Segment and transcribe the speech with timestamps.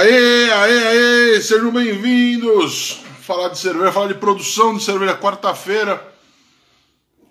[0.00, 3.02] Aê, aê, aê, sejam bem-vindos.
[3.20, 6.02] Falar de cerveja, falar de produção de cerveja quarta-feira.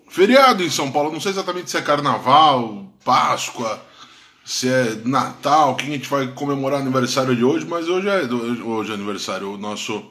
[0.08, 3.84] Feriado em São Paulo, não sei exatamente se é carnaval, Páscoa,
[4.44, 8.22] se é Natal, que a gente vai comemorar aniversário de hoje, mas hoje é
[8.62, 10.04] hoje é aniversário, o nosso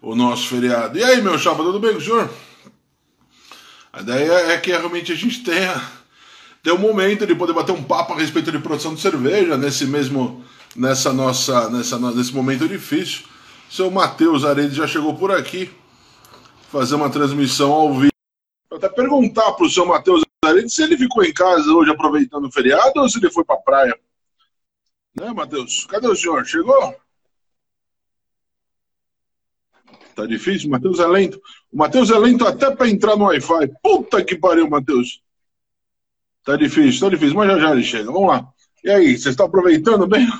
[0.00, 0.98] o nosso feriado.
[0.98, 2.30] E aí, meu chapa, tudo bem com o senhor?
[3.92, 5.78] A ideia é que realmente a gente tenha,
[6.62, 9.84] tenha um momento de poder bater um papo a respeito de produção de cerveja nesse
[9.84, 10.42] mesmo
[10.76, 13.26] nessa nossa nessa nesse momento difícil.
[13.70, 15.70] Seu Matheus Aredes já chegou por aqui
[16.70, 18.12] fazer uma transmissão ao vivo.
[18.68, 22.46] Vou até perguntar para o seu Matheus Aredes se ele ficou em casa hoje aproveitando
[22.46, 23.98] o feriado ou se ele foi para a praia.
[25.14, 25.84] Né, Matheus?
[25.86, 26.44] Cadê o senhor?
[26.46, 26.96] Chegou?
[30.14, 31.40] Tá difícil, Matheus é lento.
[31.70, 33.68] O Matheus é lento até para entrar no Wi-Fi.
[33.82, 35.22] Puta que pariu, Matheus.
[36.44, 38.10] Tá difícil, tá difícil, mas já já ele chega.
[38.10, 38.52] Vamos lá.
[38.84, 40.26] E aí, vocês estão aproveitando bem?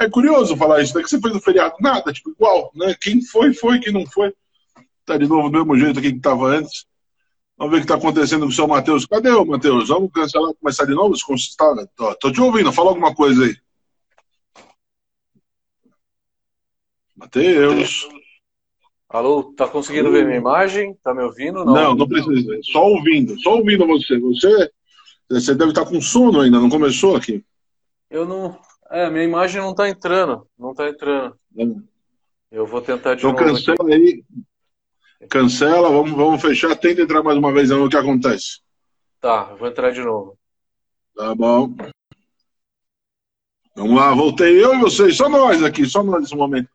[0.00, 1.02] É curioso falar isso, né?
[1.02, 1.76] Que você fez no feriado?
[1.80, 2.96] Nada, tipo, igual, né?
[3.00, 4.34] Quem foi, foi, quem não foi.
[5.04, 6.86] Tá de novo do mesmo jeito aqui que estava antes.
[7.56, 9.06] Vamos ver o que está acontecendo com o seu Matheus.
[9.06, 9.90] Cadê o Matheus?
[9.90, 11.14] Vamos cancelar, começar de novo?
[11.56, 13.54] Tá, tô, tô te ouvindo, fala alguma coisa aí.
[17.14, 18.08] Matheus.
[19.08, 20.96] Alô, tá conseguindo ver minha imagem?
[21.04, 21.64] Tá me ouvindo?
[21.64, 22.58] Não, não, não precisa.
[22.72, 24.18] Só ouvindo, só ouvindo você.
[24.18, 24.70] Você,
[25.30, 27.44] você deve estar com sono ainda, não começou aqui?
[28.12, 28.60] Eu não.
[28.90, 30.46] É, minha imagem não tá entrando.
[30.58, 31.34] Não tá entrando.
[31.56, 31.64] É.
[32.50, 33.42] Eu vou tentar de então, novo.
[33.42, 34.24] Então cancela aqui.
[35.20, 35.26] aí.
[35.28, 36.76] Cancela, vamos, vamos fechar.
[36.76, 38.60] Tenta entrar mais uma vez, vamos ver o que acontece.
[39.18, 40.38] Tá, eu vou entrar de novo.
[41.16, 41.74] Tá bom.
[43.74, 46.68] Vamos lá, voltei eu e vocês, só nós aqui, só nós nesse momento.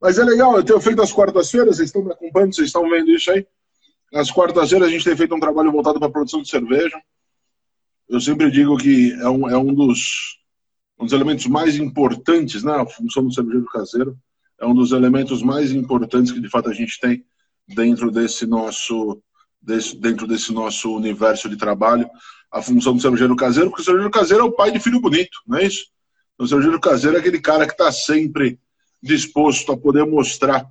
[0.00, 3.10] Mas é legal, eu tenho feito as quartas-feiras, vocês estão me acompanhando, vocês estão vendo
[3.10, 3.44] isso aí.
[4.12, 7.00] Nas quartas-feiras a gente tem feito um trabalho voltado para a produção de cerveja.
[8.08, 10.38] Eu sempre digo que é um, é um, dos,
[10.98, 12.72] um dos elementos mais importantes, né?
[12.72, 14.18] A função do cervejeiro caseiro
[14.60, 17.24] é um dos elementos mais importantes que de fato a gente tem
[17.68, 19.22] dentro desse nosso
[19.60, 22.08] desse, dentro desse nosso universo de trabalho.
[22.52, 25.38] A função do cervejeiro caseiro, porque o cervejeiro caseiro é o pai de filho bonito,
[25.46, 25.86] não é isso?
[26.38, 28.58] O cervejeiro caseiro é aquele cara que está sempre
[29.02, 30.64] disposto a poder mostrar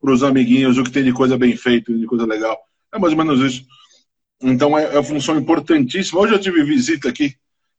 [0.00, 2.56] para os amiguinhos o que tem de coisa bem feita, de coisa legal.
[2.92, 3.64] É mais ou menos isso.
[4.40, 6.20] Então é, é uma função importantíssima.
[6.20, 7.34] Hoje eu tive visita aqui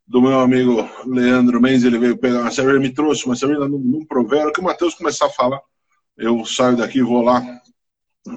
[0.07, 3.79] do meu amigo Leandro Mendes, ele veio pegar uma cerveja, me trouxe uma cerveja num,
[3.79, 5.59] num provero, que o Matheus começar a falar,
[6.17, 7.43] eu saio daqui, vou lá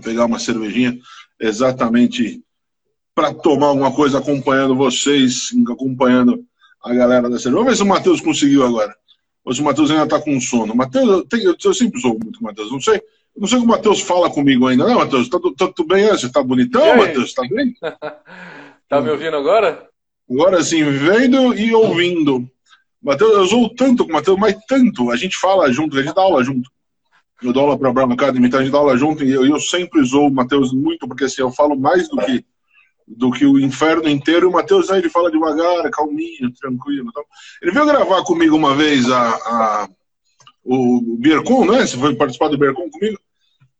[0.03, 0.99] pegar uma cervejinha,
[1.41, 2.43] exatamente
[3.15, 6.45] para tomar alguma coisa acompanhando vocês, acompanhando
[6.83, 7.57] a galera da cerveja.
[7.57, 8.95] Vamos ver se o Matheus conseguiu agora
[9.49, 10.77] ou se o Matheus ainda está com sono.
[10.77, 13.01] Matheus, eu, tenho, eu, sempre sou muito com o Matheus, não sei.
[13.35, 14.87] Não sei como o Matheus fala comigo ainda.
[14.87, 16.07] Não, Matheus, tá, tá tudo bem?
[16.09, 17.33] Você tá bonitão, Matheus?
[17.33, 17.75] Tá bem?
[18.89, 19.88] tá me ouvindo agora?
[20.31, 22.49] Agora sim, vendo e ouvindo.
[23.03, 25.11] Matheus, eu sou tanto com o Matheus, mas tanto.
[25.11, 26.71] A gente fala junto, a gente dá aula junto.
[27.43, 29.47] Eu dou aula para a Brown Academy, então a gente dá aula junto e eu,
[29.47, 32.45] eu sempre zoo o Matheus muito, porque assim, eu falo mais do que
[33.07, 34.49] do que o inferno inteiro.
[34.49, 37.09] O Matheus aí ele fala devagar, calminho, tranquilo.
[37.09, 37.25] Então.
[37.63, 39.89] Ele veio gravar comigo uma vez a, a
[40.63, 41.87] o Biercon, né?
[41.87, 43.19] Você foi participar do Biercon comigo?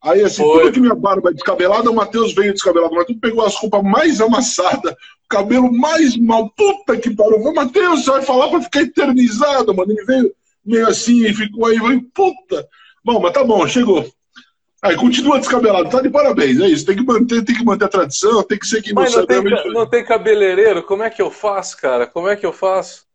[0.03, 0.61] Aí, assim, foi.
[0.61, 2.93] tudo que minha barba é descabelada, o Matheus veio descabelado.
[2.93, 6.49] O Matheus pegou as roupas mais amassadas, o cabelo mais mal.
[6.51, 7.39] Puta que pariu.
[7.39, 9.93] Falei, Matheus, você vai falar pra ficar eternizado, mano.
[9.93, 10.33] Ele veio
[10.65, 11.79] meio assim e ficou aí.
[11.79, 12.69] Falei, puta.
[13.05, 14.09] Bom, mas tá bom, chegou.
[14.81, 16.87] Aí continua descabelado, tá de parabéns, é isso.
[16.87, 19.87] Tem que manter, tem que manter a tradição, tem que seguir Mas não tem, não
[19.87, 22.07] tem cabeleireiro, como é que eu faço, cara?
[22.07, 23.08] Como é que eu faço?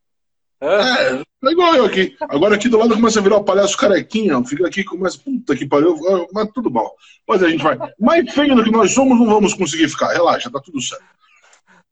[0.63, 2.15] É, é, é igual eu aqui.
[2.21, 5.65] Agora aqui do lado começa a virar o palhaço carequinha, fica aqui começa, puta que
[5.65, 5.97] pariu,
[6.33, 6.89] mas tudo bom.
[7.27, 7.77] Mas a gente vai.
[7.99, 10.13] Mais feio do que nós somos, não vamos conseguir ficar.
[10.13, 11.03] Relaxa, tá tudo certo.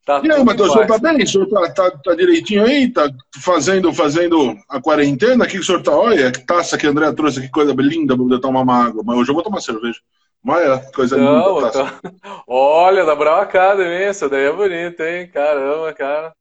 [0.04, 1.22] Tá e aí, Matheus, o senhor tá bem?
[1.22, 2.90] O senhor tá, tá, tá, direitinho aí?
[2.90, 3.08] Tá
[3.40, 5.44] fazendo, fazendo a quarentena?
[5.44, 5.92] Aqui que o senhor tá?
[5.92, 9.02] Olha, que taça que a André trouxe, que coisa linda pra poder tomar uma água.
[9.06, 10.00] Mas hoje eu vou tomar cerveja.
[10.42, 11.70] Mas é, coisa Não, linda.
[11.70, 12.00] Tá...
[12.48, 14.02] Olha, da Brava Academy, hein?
[14.06, 15.28] Essa daí é bonita, hein?
[15.28, 16.34] Caramba, cara.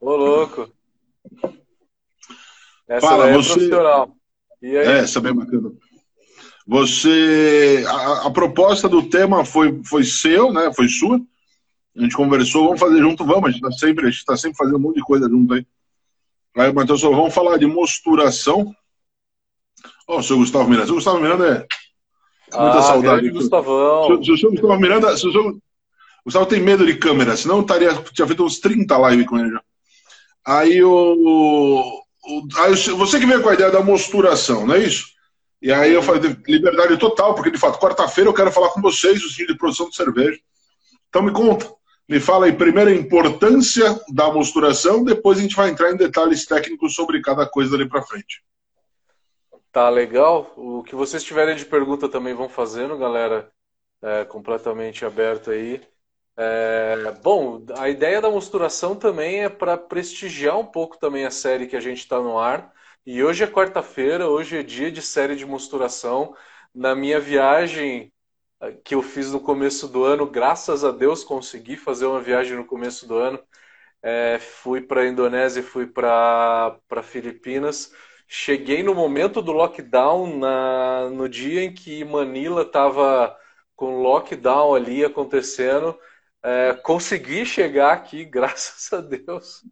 [0.00, 0.75] Ô, louco.
[2.88, 3.52] Essa Fala, é você...
[3.52, 4.16] profissional.
[4.62, 4.86] E aí?
[4.86, 5.72] É, essa é bem bacana.
[6.66, 7.84] Você.
[7.86, 10.72] A, a proposta do tema foi, foi seu, né?
[10.74, 11.20] Foi sua.
[11.96, 14.58] A gente conversou, vamos fazer junto, vamos, a gente está sempre, a gente tá sempre
[14.58, 15.66] fazendo um monte de coisa junto aí.
[16.56, 18.74] Aí, Matheus, vamos falar de mosturação.
[20.08, 20.84] Ó, oh, o seu Gustavo Miranda.
[20.84, 22.58] O seu Gustavo Miranda é.
[22.58, 23.30] Muita ah, saudade.
[23.30, 24.22] Gustavão.
[24.22, 25.16] Se, o seu Gustavo Miranda.
[25.16, 25.58] Se o seu...
[26.24, 29.62] Gustavo tem medo de câmera, senão estaria, tinha feito uns 30 lives com ele já.
[30.44, 32.02] Aí o.
[32.26, 35.06] o você que veio com a ideia da mosturação, não é isso?
[35.60, 39.24] E aí eu falei, liberdade total, porque de fato, quarta-feira eu quero falar com vocês,
[39.24, 40.38] os times de produção de cerveja.
[41.08, 41.72] Então me conta.
[42.08, 46.44] Me fala aí primeiro a importância da mosturação, depois a gente vai entrar em detalhes
[46.44, 48.44] técnicos sobre cada coisa dali para frente.
[49.72, 50.52] Tá legal.
[50.56, 53.50] O que vocês tiverem de pergunta também vão fazendo, galera.
[54.00, 55.82] É, completamente aberto aí.
[56.38, 61.66] É, bom, a ideia da mosturação também é para prestigiar um pouco também a série
[61.66, 62.72] que a gente está no ar.
[63.06, 66.34] E hoje é quarta-feira, hoje é dia de série de mosturação.
[66.74, 68.12] Na minha viagem
[68.60, 72.56] eh, que eu fiz no começo do ano, graças a Deus consegui fazer uma viagem
[72.56, 73.42] no começo do ano.
[74.02, 77.92] É, fui para a Indonésia fui para Filipinas.
[78.28, 83.36] Cheguei no momento do lockdown, na, no dia em que Manila estava
[83.74, 85.98] com lockdown ali acontecendo.
[86.46, 89.64] É, consegui chegar aqui, graças a Deus.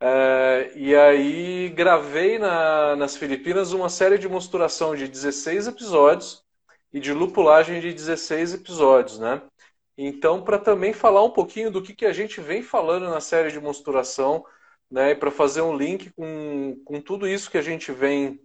[0.00, 6.42] É, e aí gravei na, nas Filipinas uma série de mosturação de 16 episódios
[6.90, 9.42] e de lupulagem de 16 episódios, né?
[9.98, 13.52] Então, para também falar um pouquinho do que, que a gente vem falando na série
[13.52, 14.46] de mosturação,
[14.90, 15.14] né?
[15.14, 18.40] Para fazer um link com, com tudo isso que a gente vem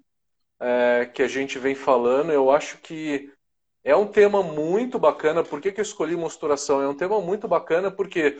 [0.59, 3.32] é, que a gente vem falando, eu acho que
[3.83, 5.43] é um tema muito bacana.
[5.43, 6.81] Por que, que eu escolhi mosturação?
[6.81, 8.39] É um tema muito bacana porque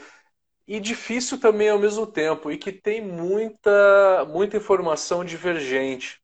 [0.68, 6.22] e difícil também ao mesmo tempo e que tem muita muita informação divergente.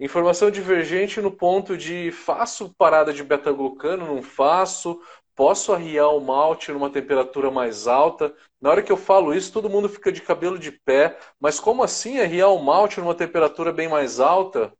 [0.00, 5.00] Informação divergente no ponto de faço parada de beta-glucano, não faço,
[5.34, 8.34] posso arriar o malte numa temperatura mais alta.
[8.60, 11.18] Na hora que eu falo isso, todo mundo fica de cabelo de pé.
[11.40, 14.72] Mas como assim arriar o malte numa temperatura bem mais alta?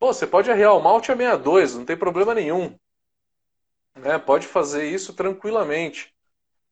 [0.00, 2.74] Pô, você pode arriar o malte a 62, não tem problema nenhum.
[4.04, 6.12] É, pode fazer isso tranquilamente.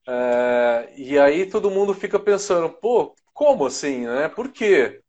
[0.09, 4.29] É, e aí todo mundo fica pensando, pô, como assim, né?
[4.29, 5.03] Por quê?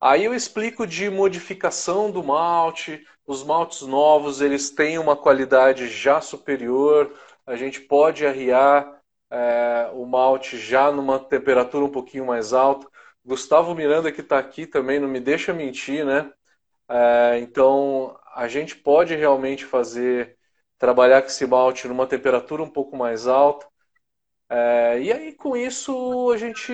[0.00, 3.04] Aí eu explico de modificação do malte.
[3.26, 7.12] Os maltes novos eles têm uma qualidade já superior.
[7.46, 9.00] A gente pode arriar
[9.30, 12.88] é, o malte já numa temperatura um pouquinho mais alta.
[13.24, 16.32] Gustavo Miranda que está aqui também não me deixa mentir, né?
[16.88, 20.36] É, então, a gente pode realmente fazer,
[20.78, 23.66] trabalhar com esse malte numa temperatura um pouco mais alta.
[24.50, 26.72] É, e aí, com isso, a gente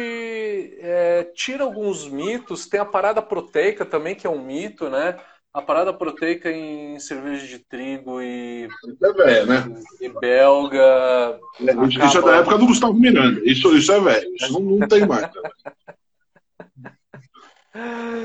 [0.78, 2.66] é, tira alguns mitos.
[2.66, 5.18] Tem a parada proteica também, que é um mito, né?
[5.52, 8.68] A parada proteica em cerveja de trigo e,
[9.20, 9.64] é né?
[10.00, 11.38] e belga.
[11.60, 11.86] É, acaba...
[11.86, 13.40] Isso é da época do Gustavo Miranda.
[13.44, 14.34] Isso, isso é velho.
[14.34, 15.30] Isso não, não tem mais.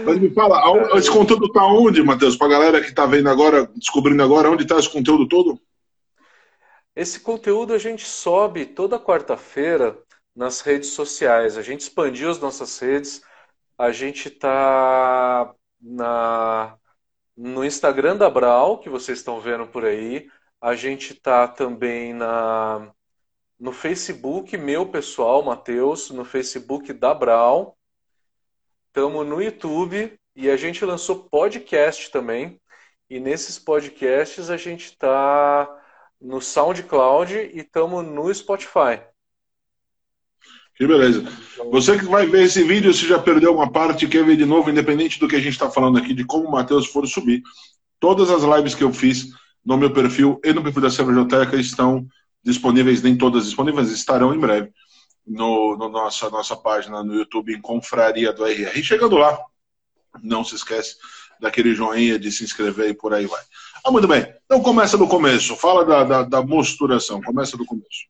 [0.06, 0.62] Mas me fala,
[0.96, 2.36] esse conteúdo está onde, Matheus?
[2.36, 5.60] Para a galera que está vendo agora, descobrindo agora, onde está esse conteúdo todo?
[6.96, 9.98] Esse conteúdo a gente sobe toda quarta-feira
[10.36, 11.58] nas redes sociais.
[11.58, 13.22] A gente expandiu as nossas redes.
[13.78, 16.78] A gente está na
[17.36, 20.28] no Instagram da Brau, que vocês estão vendo por aí.
[20.62, 22.92] A gente está também na
[23.60, 27.79] no Facebook, meu pessoal, Matheus, no Facebook da Brau.
[28.90, 32.60] Estamos no YouTube e a gente lançou podcast também.
[33.08, 35.70] E nesses podcasts a gente está
[36.20, 39.00] no SoundCloud e estamos no Spotify.
[40.74, 41.24] Que beleza.
[41.72, 44.72] Você que vai ver esse vídeo, se já perdeu uma parte quer ver de novo,
[44.72, 47.44] independente do que a gente está falando aqui, de como o Matheus for subir,
[48.00, 49.28] todas as lives que eu fiz
[49.64, 52.08] no meu perfil e no perfil da Cervejoteca estão
[52.44, 54.72] disponíveis, nem todas disponíveis, estarão em breve
[55.30, 58.80] no, no nossa, nossa página no YouTube em Confraria do RR.
[58.80, 59.40] E chegando lá,
[60.24, 60.98] não se esquece
[61.40, 63.42] daquele joinha de se inscrever e por aí vai.
[63.86, 64.34] Ah, muito bem.
[64.46, 65.56] Então começa do começo.
[65.56, 67.22] Fala da, da, da mosturação.
[67.22, 68.10] Começa do começo.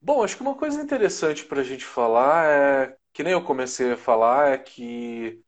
[0.00, 3.92] Bom, acho que uma coisa interessante para a gente falar é que nem eu comecei
[3.92, 5.40] a falar é que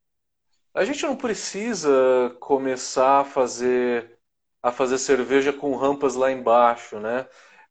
[0.73, 4.16] a gente não precisa começar a fazer
[4.62, 7.28] a fazer cerveja com rampas lá embaixo, né?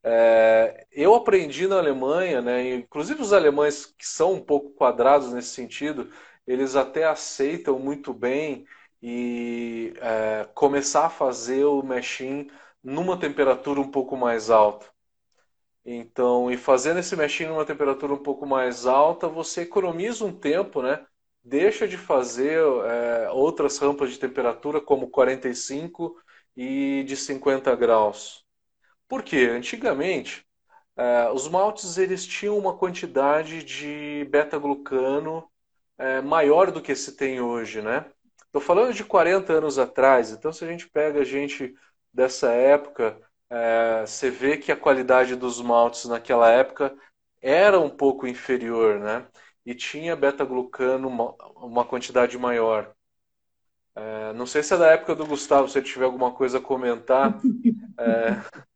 [0.08, 2.76] É, eu aprendi na Alemanha, né?
[2.76, 6.12] Inclusive os alemães que são um pouco quadrados nesse sentido,
[6.46, 8.68] eles até aceitam muito bem
[9.02, 12.52] e é, começar a fazer o machine
[12.84, 14.86] numa temperatura um pouco mais alta.
[15.86, 20.82] Então, e fazendo esse machine numa temperatura um pouco mais alta, você economiza um tempo,
[20.82, 21.06] né?
[21.44, 26.16] Deixa de fazer é, outras rampas de temperatura como 45
[26.58, 28.45] e de 50 graus.
[29.08, 29.50] Por quê?
[29.52, 30.46] Antigamente,
[30.98, 35.48] é, os maltes eles tinham uma quantidade de beta-glucano
[35.98, 38.06] é, maior do que se tem hoje, né?
[38.46, 41.76] Estou falando de 40 anos atrás, então se a gente pega a gente
[42.14, 43.20] dessa época,
[43.50, 46.96] é, você vê que a qualidade dos maltes naquela época
[47.42, 49.28] era um pouco inferior, né?
[49.66, 52.94] E tinha beta-glucano uma, uma, quantidade maior.
[53.96, 56.62] É, não sei se é da época do Gustavo, se ele tiver alguma coisa a
[56.62, 57.40] comentar.
[57.98, 58.66] É,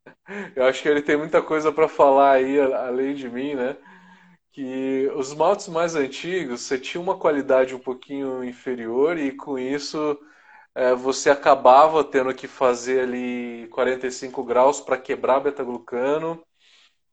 [0.55, 3.77] eu acho que ele tem muita coisa para falar aí, além de mim, né?
[4.53, 10.19] Que os maltes mais antigos, você tinha uma qualidade um pouquinho inferior e com isso
[10.75, 16.43] é, você acabava tendo que fazer ali 45 graus para quebrar beta-glucano,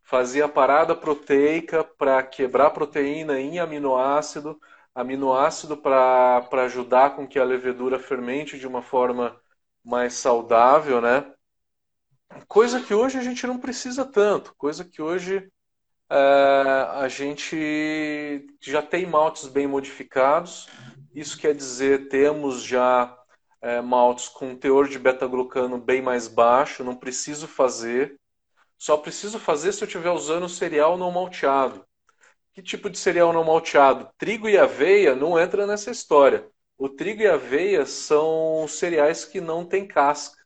[0.04, 4.58] fazia a parada proteica para quebrar proteína em aminoácido,
[4.94, 9.40] aminoácido para ajudar com que a levedura fermente de uma forma
[9.84, 11.32] mais saudável, né?
[12.48, 15.50] Coisa que hoje a gente não precisa tanto, coisa que hoje
[16.10, 16.16] é,
[16.94, 20.68] a gente já tem maltes bem modificados.
[21.14, 23.16] Isso quer dizer, temos já
[23.60, 28.18] é, maltes com teor de beta-glucano bem mais baixo, não preciso fazer.
[28.78, 31.84] Só preciso fazer se eu estiver usando cereal não malteado.
[32.52, 34.08] Que tipo de cereal não malteado?
[34.18, 36.48] Trigo e aveia não entra nessa história.
[36.78, 40.45] O trigo e aveia são cereais que não têm casca.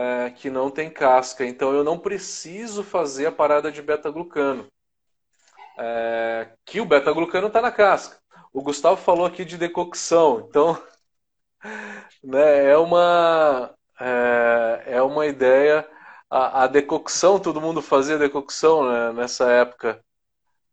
[0.00, 1.44] É, que não tem casca.
[1.44, 4.66] Então eu não preciso fazer a parada de beta-glucano.
[5.76, 8.16] É, que o beta-glucano está na casca.
[8.52, 10.46] O Gustavo falou aqui de decocção.
[10.48, 10.80] Então,
[12.22, 15.84] né, é uma é, é uma ideia.
[16.30, 20.00] A, a, decocção, todo mundo fazia decocção né, nessa época.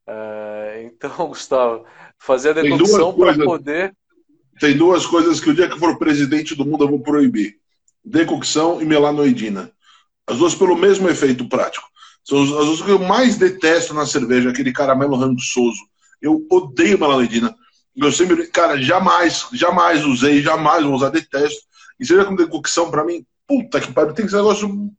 [0.06, 1.84] É, então, Gustavo,
[2.20, 3.96] fazer a decocção para poder
[4.60, 7.60] tem duas coisas que o dia que for presidente do mundo eu vou proibir:
[8.06, 9.72] decocção e melanoidina.
[10.28, 11.88] As duas pelo mesmo efeito prático.
[12.24, 15.80] São as duas que eu mais detesto na cerveja, aquele caramelo rançoso.
[16.22, 17.56] Eu odeio melanoidina.
[17.96, 21.62] Eu sempre, cara, jamais, jamais usei, jamais vou usar, detesto.
[22.00, 24.92] E seja com decocção, para mim, puta que pariu, tem que ser negócio.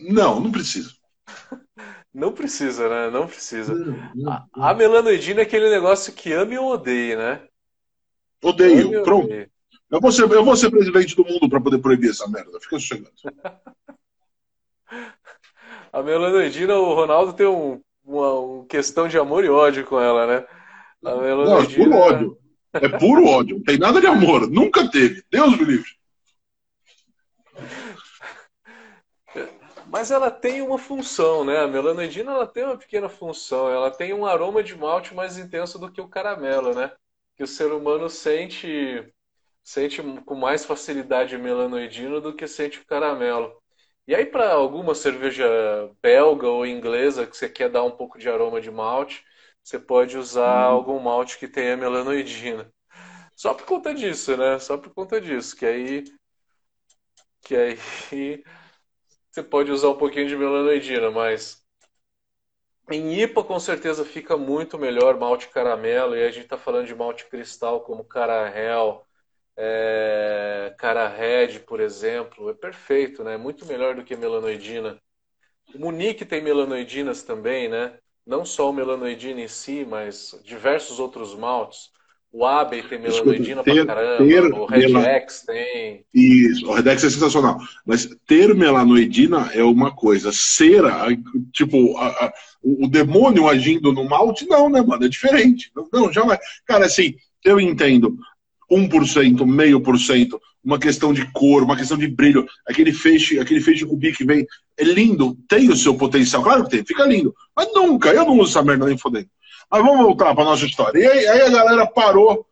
[0.00, 0.90] Não, não precisa.
[2.12, 3.10] Não precisa, né?
[3.10, 3.74] Não precisa.
[3.74, 4.64] Não, não, não.
[4.64, 7.42] A, melanoidina é aquele negócio que ama ou odeia, né?
[8.42, 9.02] Odeio.
[9.02, 9.28] Pronto.
[9.90, 12.58] Eu vou, ser, eu vou ser presidente do mundo para poder proibir essa merda.
[12.60, 13.12] Fica chegando.
[15.92, 20.26] A Melanoidina, o Ronaldo tem um, uma, uma, questão de amor e ódio com ela,
[20.26, 20.46] né?
[21.04, 21.24] A Não,
[21.60, 22.38] é puro ódio.
[22.72, 23.56] É puro ódio.
[23.56, 24.50] Não tem nada de amor.
[24.50, 25.24] Nunca teve.
[25.30, 25.90] Deus me livre.
[29.86, 31.60] Mas ela tem uma função, né?
[31.60, 33.70] A melanoidina ela tem uma pequena função.
[33.70, 36.92] Ela tem um aroma de malte mais intenso do que o caramelo, né?
[37.36, 39.06] que o ser humano sente
[39.66, 43.60] sente com mais facilidade melanoidino do que sente o caramelo.
[44.06, 45.44] E aí, para alguma cerveja
[46.00, 49.24] belga ou inglesa que você quer dar um pouco de aroma de malte,
[49.64, 50.76] você pode usar uhum.
[50.76, 52.72] algum malte que tenha melanoidina.
[53.34, 54.58] Só por conta disso, né?
[54.60, 55.56] Só por conta disso.
[55.56, 56.04] Que aí.
[57.42, 57.78] Que aí.
[59.30, 61.62] Você pode usar um pouquinho de melanoidina, mas
[62.90, 66.94] em IPA, com certeza, fica muito melhor malte caramelo, e a gente está falando de
[66.94, 69.05] malte cristal como Carahel,
[69.56, 73.36] é, Cara Red, por exemplo, é perfeito, né?
[73.36, 74.98] Muito melhor do que melanoidina.
[75.74, 77.94] O Munique tem melanoidinas também, né?
[78.26, 81.90] Não só o melanoidina em si, mas diversos outros maltes.
[82.32, 86.04] O Abbey tem melanoidina ter, pra caramba, ter o Red X tem.
[86.12, 87.58] Isso, o Red X é sensacional.
[87.86, 90.30] Mas ter melanoidina é uma coisa.
[90.32, 91.06] Cera,
[91.52, 92.32] tipo, a, a,
[92.62, 95.06] o, o, demônio agindo no malte, não, né, mano?
[95.06, 95.70] É diferente.
[95.74, 96.38] Não, não jamais.
[96.66, 98.18] Cara, assim, eu entendo.
[98.70, 103.60] 1%, meio por cento, uma questão de cor, uma questão de brilho, aquele feixe, aquele
[103.60, 104.46] feixe rubi que vem,
[104.76, 108.38] é lindo, tem o seu potencial, claro que tem, fica lindo, mas nunca, eu não
[108.38, 109.28] uso essa merda nem fodendo.
[109.70, 110.98] Mas vamos voltar para nossa história.
[110.98, 112.46] E aí, aí, a galera parou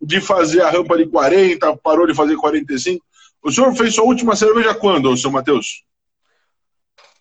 [0.00, 3.04] de fazer a rampa de 40, parou de fazer 45.
[3.42, 5.84] O senhor fez sua última cerveja quando, senhor Matheus?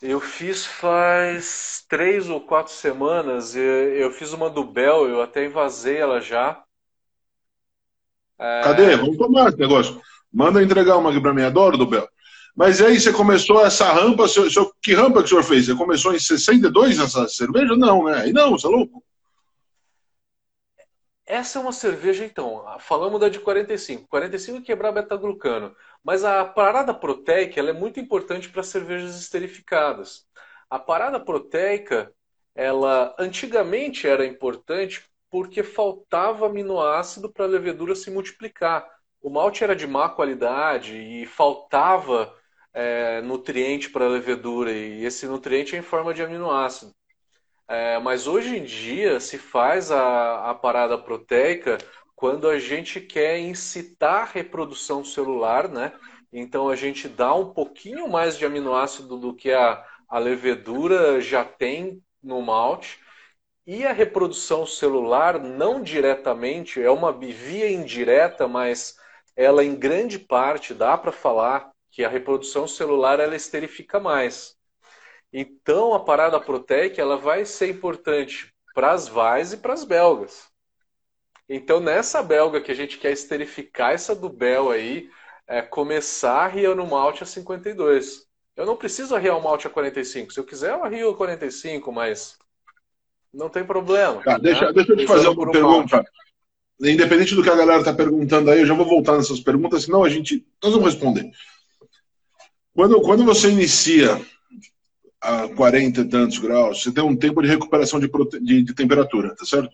[0.02, 3.56] Eu fiz faz três ou quatro semanas.
[3.56, 6.62] Eu fiz uma do Bel, eu até invasei ela já.
[8.40, 8.62] É...
[8.64, 8.96] Cadê?
[8.96, 10.02] Vamos tomar esse negócio.
[10.32, 12.08] Manda entregar uma aqui para mim, adoro do Bel.
[12.56, 14.26] Mas aí você começou essa rampa,
[14.82, 15.68] que rampa que o senhor fez?
[15.68, 17.76] Você começou em 62 essa cerveja?
[17.76, 18.22] Não, né?
[18.22, 19.04] Aí não, você é louco.
[21.28, 22.66] Essa é uma cerveja, então.
[22.80, 24.08] Falamos da de 45.
[24.08, 25.76] 45 é quebrar beta-glucano.
[26.04, 30.26] Mas a parada proteica ela é muito importante para cervejas esterificadas.
[30.70, 32.12] A parada proteica,
[32.56, 38.88] ela antigamente era importante porque faltava aminoácido para a levedura se multiplicar.
[39.22, 42.34] O malte era de má qualidade e faltava
[42.74, 46.94] é, nutriente para a levedura, e esse nutriente é em forma de aminoácido.
[47.68, 51.78] É, mas hoje em dia se faz a, a parada proteica
[52.16, 55.92] quando a gente quer incitar a reprodução celular, né?
[56.32, 61.44] Então a gente dá um pouquinho mais de aminoácido do que a, a levedura já
[61.44, 63.00] tem no malte.
[63.68, 68.98] E a reprodução celular, não diretamente, é uma via indireta, mas
[69.36, 74.56] ela em grande parte dá para falar que a reprodução celular ela esterifica mais.
[75.34, 80.48] Então, a parada proteica ela vai ser importante para as vais e para as belgas.
[81.50, 85.10] Então, nessa belga que a gente quer esterificar essa do Bel aí,
[85.46, 88.26] é começar arriando o malte a 52.
[88.56, 90.32] Eu não preciso arriar o malte a 45.
[90.32, 92.40] Se eu quiser, eu arrio a 45, mas
[93.38, 94.22] não tem problema.
[94.24, 94.74] Tá, deixa, né?
[94.74, 96.04] deixa eu te fazer uma pergunta.
[96.82, 100.04] Independente do que a galera está perguntando aí, eu já vou voltar nessas perguntas, senão
[100.04, 100.46] a gente.
[100.62, 101.30] Nós vamos responder.
[102.74, 104.22] Quando, quando você inicia
[105.22, 108.10] a 40 e tantos graus, você tem um tempo de recuperação de,
[108.42, 109.72] de, de temperatura, tá certo?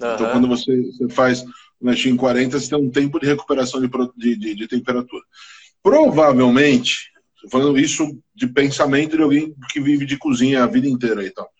[0.00, 0.14] Uhum.
[0.14, 1.44] Então, quando você, você faz
[1.80, 5.22] mexer em 40, você tem um tempo de recuperação de, de, de temperatura.
[5.82, 7.10] Provavelmente,
[7.50, 11.50] falando isso de pensamento de alguém que vive de cozinha a vida inteira e tal.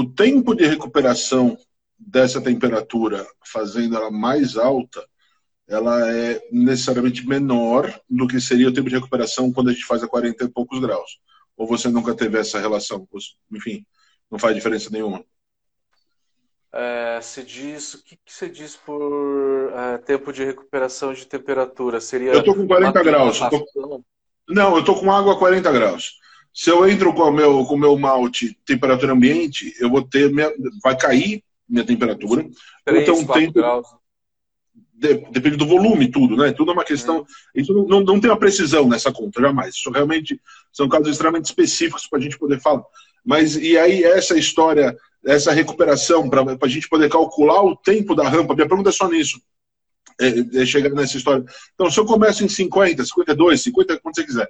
[0.00, 1.58] O tempo de recuperação
[1.98, 5.06] dessa temperatura, fazendo ela mais alta,
[5.68, 10.02] ela é necessariamente menor do que seria o tempo de recuperação quando a gente faz
[10.02, 11.20] a 40 e poucos graus.
[11.54, 13.06] Ou você nunca teve essa relação?
[13.52, 13.84] Enfim,
[14.30, 15.22] não faz diferença nenhuma.
[16.72, 22.00] É, se diz, o que, que você diz por é, tempo de recuperação de temperatura?
[22.00, 23.38] Seria eu estou com 40 graus.
[23.38, 24.02] Tô...
[24.48, 26.18] Não, eu estou com água a 40 graus.
[26.52, 30.30] Se eu entro com o meu, com o meu malte temperatura ambiente, eu vou ter
[30.32, 30.50] minha,
[30.82, 32.48] vai cair minha temperatura.
[32.84, 33.86] 3, então, 4 tempo, graus.
[34.92, 36.52] De, depende do volume, tudo, né?
[36.52, 37.20] Tudo é uma questão.
[37.20, 37.26] Hum.
[37.54, 39.74] Isso não, não, não tem uma precisão nessa conta, jamais.
[39.74, 40.40] Isso realmente
[40.72, 42.82] são casos extremamente específicos para a gente poder falar.
[43.24, 48.28] Mas e aí, essa história essa recuperação, para a gente poder calcular o tempo da
[48.28, 48.54] rampa.
[48.54, 49.40] Minha pergunta é só nisso.
[50.20, 51.44] É, é chegar nessa história.
[51.74, 54.48] Então, se eu começo em 50, 52, 50, quando você quiser,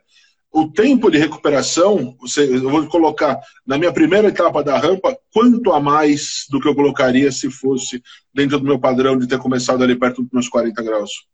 [0.53, 5.81] o tempo de recuperação, eu vou colocar na minha primeira etapa da rampa, quanto a
[5.81, 8.03] mais do que eu colocaria se fosse
[8.35, 11.29] dentro do meu padrão de ter começado ali perto dos meus 40 graus?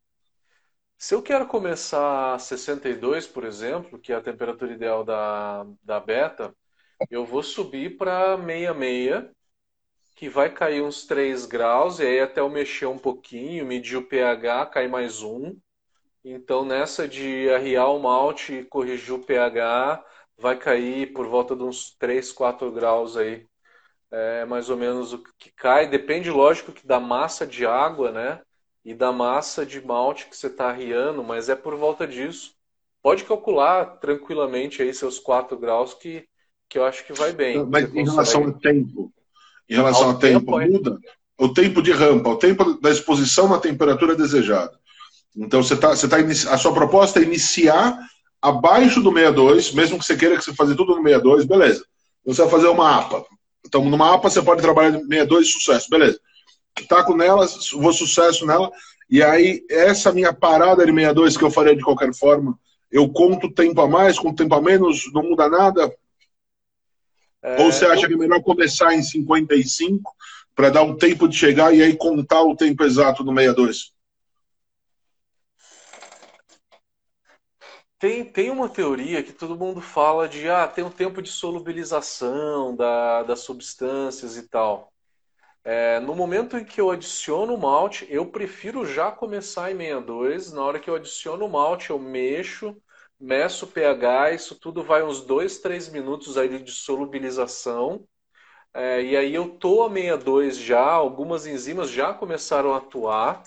[0.99, 6.01] Se eu quero começar a 62, por exemplo, que é a temperatura ideal da, da
[6.01, 6.55] beta,
[7.11, 9.31] eu vou subir para 66,
[10.15, 14.07] que vai cair uns 3 graus, e aí até eu mexer um pouquinho, medir o
[14.07, 15.55] pH, cai mais um.
[16.29, 20.05] Então nessa de arriar o malte e corrigir o pH,
[20.37, 23.47] vai cair por volta de uns 3, 4 graus aí.
[24.11, 25.89] É mais ou menos o que cai.
[25.89, 28.41] Depende, lógico, que da massa de água, né?
[28.85, 32.55] E da massa de malte que você está arriando, mas é por volta disso.
[33.01, 36.27] Pode calcular tranquilamente aí seus 4 graus que
[36.69, 37.65] que eu acho que vai bem.
[37.65, 39.13] Mas em relação ao tempo,
[39.69, 40.99] em relação ao, tempo, tempo, muda
[41.39, 44.77] o tempo de rampa, o tempo da exposição na temperatura desejada.
[45.37, 47.99] Então você tá, você tá a sua proposta é iniciar
[48.41, 51.85] abaixo do 62, mesmo que você queira que você fazer tudo no 62, beleza.
[52.25, 53.25] Você vai fazer uma APA.
[53.65, 56.19] Então, numa APA você pode trabalhar 62 sucesso, beleza.
[56.89, 58.71] Taco nela, vou sucesso nela,
[59.11, 62.59] e aí essa minha parada de 62 que eu faria de qualquer forma,
[62.91, 65.91] eu conto tempo a mais, conto tempo a menos, não muda nada,
[67.47, 70.13] é, Ou você acha que é melhor começar em 55
[70.53, 73.93] para dar um tempo de chegar e aí contar o tempo exato no 62?
[77.99, 82.77] Tem, tem uma teoria que todo mundo fala de ah, tem um tempo de solubilização
[82.77, 84.93] da, das substâncias e tal.
[85.65, 90.53] É, no momento em que eu adiciono o malte, eu prefiro já começar em 62.
[90.53, 92.77] Na hora que eu adiciono o malte, eu mexo
[93.19, 98.07] meço o pH, isso tudo vai uns 2, 3 minutos aí de solubilização.
[98.75, 103.43] É, e aí eu tô a 62 já, algumas enzimas já começaram a atuar.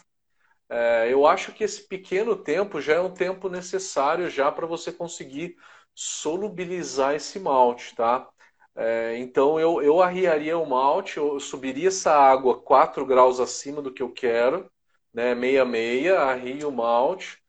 [0.69, 4.91] É, eu acho que esse pequeno tempo já é um tempo necessário já para você
[4.91, 5.55] conseguir
[5.95, 8.29] solubilizar esse malte, tá?
[8.75, 13.91] É, então eu, eu arriaria o malte, eu subiria essa água 4 graus acima do
[13.91, 14.71] que eu quero,
[15.13, 15.34] né?
[15.36, 17.39] Meia meia, arrio o malte,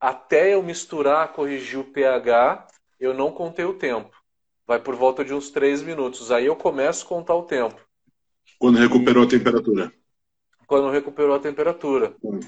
[0.00, 2.66] até eu misturar, corrigir o pH,
[2.98, 4.16] eu não contei o tempo.
[4.66, 6.30] Vai por volta de uns 3 minutos.
[6.30, 7.80] Aí eu começo a contar o tempo.
[8.58, 9.92] Quando recuperou a temperatura.
[10.68, 12.14] Quando recuperou a temperatura.
[12.22, 12.40] Hum.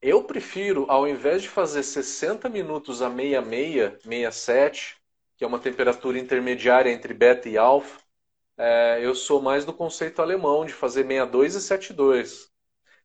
[0.00, 4.96] Eu prefiro, ao invés de fazer 60 minutos a 66, 67,
[5.36, 8.00] que é uma temperatura intermediária entre beta e alfa,
[8.56, 12.50] é, eu sou mais do conceito alemão de fazer 62 e 72.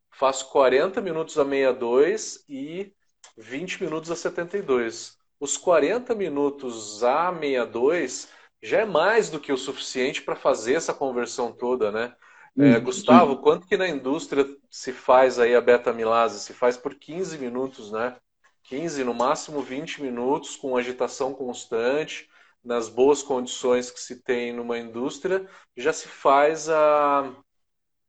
[0.10, 2.94] Faço 40 minutos a 62 e
[3.38, 5.18] 20 minutos a 72.
[5.42, 8.30] Os 40 minutos a 62
[8.64, 12.16] já é mais do que o suficiente para fazer essa conversão toda, né?
[12.58, 16.40] É, Gustavo, quanto que na indústria se faz aí a beta-amilase?
[16.40, 18.16] Se faz por 15 minutos, né?
[18.64, 22.28] 15, no máximo 20 minutos, com agitação constante,
[22.64, 27.32] nas boas condições que se tem numa indústria, já se faz a,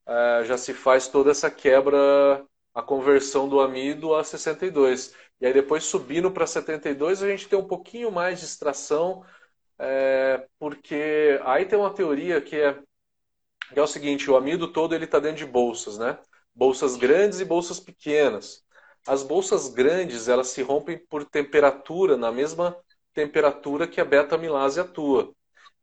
[0.06, 5.14] a já se faz toda essa quebra a conversão do amido a 62.
[5.40, 9.24] E aí depois subindo para 72 a gente tem um pouquinho mais de extração,
[9.78, 12.78] é, porque aí tem uma teoria que é,
[13.72, 16.18] que é o seguinte, o amido todo ele está dentro de bolsas, né?
[16.54, 18.64] Bolsas grandes e bolsas pequenas.
[19.06, 22.76] As bolsas grandes, elas se rompem por temperatura, na mesma
[23.14, 25.32] temperatura que a beta-amilase atua.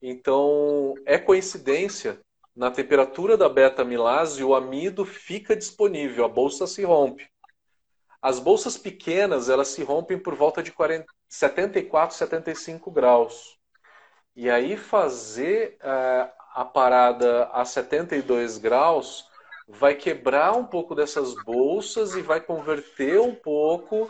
[0.01, 2.19] Então, é coincidência,
[2.55, 7.27] na temperatura da beta-amilase, o amido fica disponível, a bolsa se rompe.
[8.21, 13.57] As bolsas pequenas, elas se rompem por volta de 40, 74, 75 graus.
[14.35, 19.29] E aí fazer uh, a parada a 72 graus
[19.67, 24.07] vai quebrar um pouco dessas bolsas e vai converter um pouco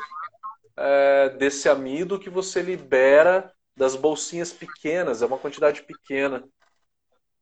[0.77, 6.47] é, desse amido que você libera das bolsinhas pequenas, é uma quantidade pequena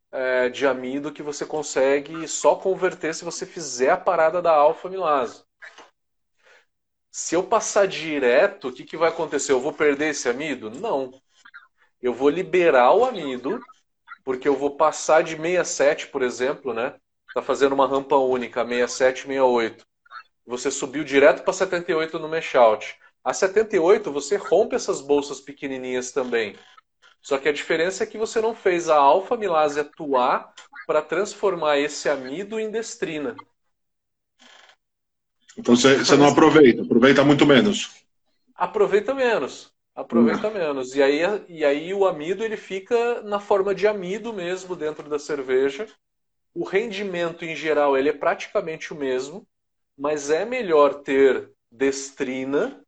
[0.10, 5.44] é, de amido que você consegue só converter se você fizer a parada da alfa-amilase.
[7.12, 9.52] Se eu passar direto, o que, que vai acontecer?
[9.52, 10.70] Eu vou perder esse amido?
[10.72, 11.12] Não.
[12.02, 13.60] Eu vou liberar o amido,
[14.24, 16.96] porque eu vou passar de 67, por exemplo, né?
[17.34, 19.86] está fazendo uma rampa única, 67, 68.
[20.46, 22.96] Você subiu direto para 78 no mesh out.
[23.24, 26.56] A 78 você rompe essas bolsas pequenininhas também.
[27.22, 30.54] Só que a diferença é que você não fez a alfa-milase atuar
[30.86, 33.36] para transformar esse amido em destrina.
[35.58, 38.04] Então você não aproveita, aproveita muito menos.
[38.54, 40.96] Aproveita menos, aproveita menos.
[40.96, 45.20] E aí, e aí o amido ele fica na forma de amido mesmo dentro da
[45.20, 45.88] cerveja
[46.54, 49.48] o rendimento em geral ele é praticamente o mesmo,
[49.98, 52.80] mas é melhor ter destrina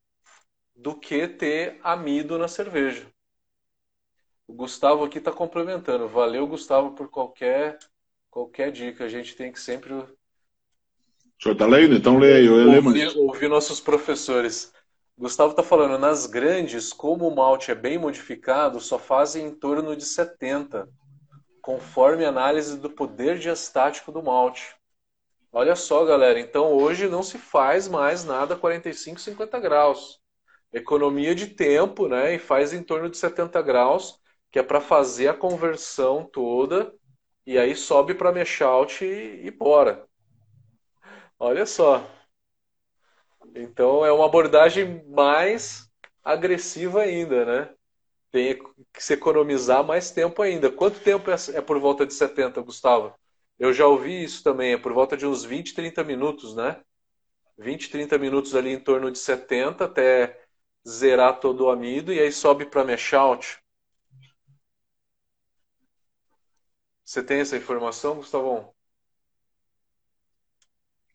[0.75, 3.07] do que ter amido na cerveja.
[4.47, 6.07] O Gustavo aqui está complementando.
[6.07, 7.79] Valeu, Gustavo, por qualquer
[8.29, 9.05] qualquer dica.
[9.05, 9.93] A gente tem que sempre.
[9.93, 10.07] O
[11.41, 11.95] senhor está lendo?
[11.95, 12.45] Então leia aí.
[12.45, 14.71] Eu ouvir, ouvir nossos professores.
[15.17, 19.95] Gustavo está falando, nas grandes, como o malte é bem modificado, só fazem em torno
[19.95, 20.89] de 70
[21.61, 24.75] conforme análise do poder diastático do malte.
[25.51, 30.19] Olha só, galera, então hoje não se faz mais nada a 45, 50 graus.
[30.71, 32.35] Economia de tempo, né?
[32.35, 34.19] E faz em torno de 70 graus,
[34.51, 36.93] que é para fazer a conversão toda,
[37.47, 40.05] e aí sobe para meshout e, e bora.
[41.39, 42.05] Olha só.
[43.53, 45.89] Então é uma abordagem mais
[46.23, 47.75] agressiva ainda, né?
[48.35, 48.59] tem
[48.93, 50.69] que se economizar mais tempo ainda.
[50.69, 53.17] Quanto tempo é, é por volta de 70, Gustavo?
[53.57, 56.81] Eu já ouvi isso também, é por volta de uns 20, 30 minutos, né?
[57.57, 60.37] 20, 30 minutos ali em torno de 70 até
[60.85, 63.57] zerar todo o amido e aí sobe para mesh out.
[67.05, 68.74] Você tem essa informação, Gustavão?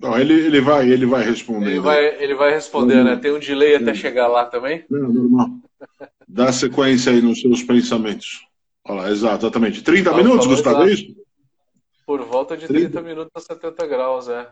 [0.00, 1.72] Não, ele, ele vai, ele vai responder.
[1.72, 3.16] Ele vai, ele vai responder, né?
[3.16, 4.84] Tem um delay até chegar lá também?
[4.88, 5.50] Não, normal.
[6.26, 8.40] Dá sequência aí nos seus pensamentos.
[8.82, 9.82] Olha lá, exatamente.
[9.82, 11.14] 30 minutos, Gustavo, é isso?
[12.06, 14.48] Por volta de 30, 30 minutos a 70 graus, é.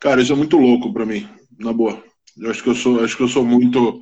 [0.00, 1.28] Cara, isso é muito louco para mim,
[1.58, 2.02] na boa.
[2.38, 4.00] Eu acho que eu sou, acho que eu sou muito.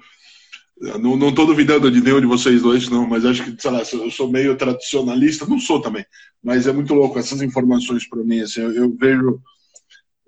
[0.76, 3.82] Não, não tô duvidando de nenhum de vocês dois, não, mas acho que, sei lá,
[3.92, 6.04] eu sou meio tradicionalista, não sou também,
[6.42, 8.40] mas é muito louco essas informações para mim.
[8.40, 9.40] Assim, eu, eu vejo.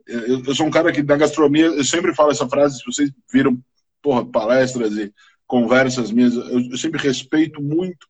[0.06, 3.10] Eu, eu, sou um cara que da gastronomia, eu sempre falo essa frase, se vocês
[3.32, 3.60] viram
[4.00, 5.12] porra, palestras e
[5.48, 8.06] conversas minhas, eu, eu sempre respeito muito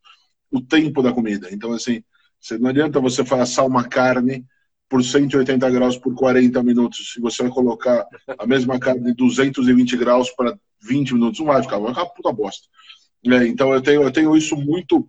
[0.51, 1.49] o tempo da comida.
[1.51, 2.03] Então, assim,
[2.61, 4.44] não adianta você assar uma carne
[4.88, 7.12] por 180 graus por 40 minutos.
[7.12, 8.07] Se você vai colocar
[8.38, 12.33] a mesma carne de 220 graus para 20 minutos, não vai ficar, vai ficar puta
[12.33, 12.66] bosta.
[13.25, 15.09] É, então eu tenho, eu tenho isso muito.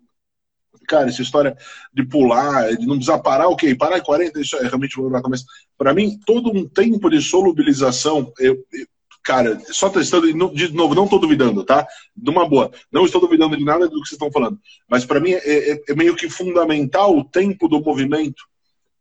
[0.88, 1.56] Cara, essa história
[1.94, 5.44] de pular, de não precisar parar, ok, parar em 40, isso é realmente problemático, mas
[5.78, 8.88] para mim, todo um tempo de solubilização, eu, eu
[9.28, 11.86] cara, só testando, de novo, não estou duvidando, tá?
[12.16, 12.72] De uma boa.
[12.90, 14.58] Não estou duvidando de nada do que vocês estão falando.
[14.90, 18.42] Mas para mim é, é, é, meio que fundamental o tempo do movimento,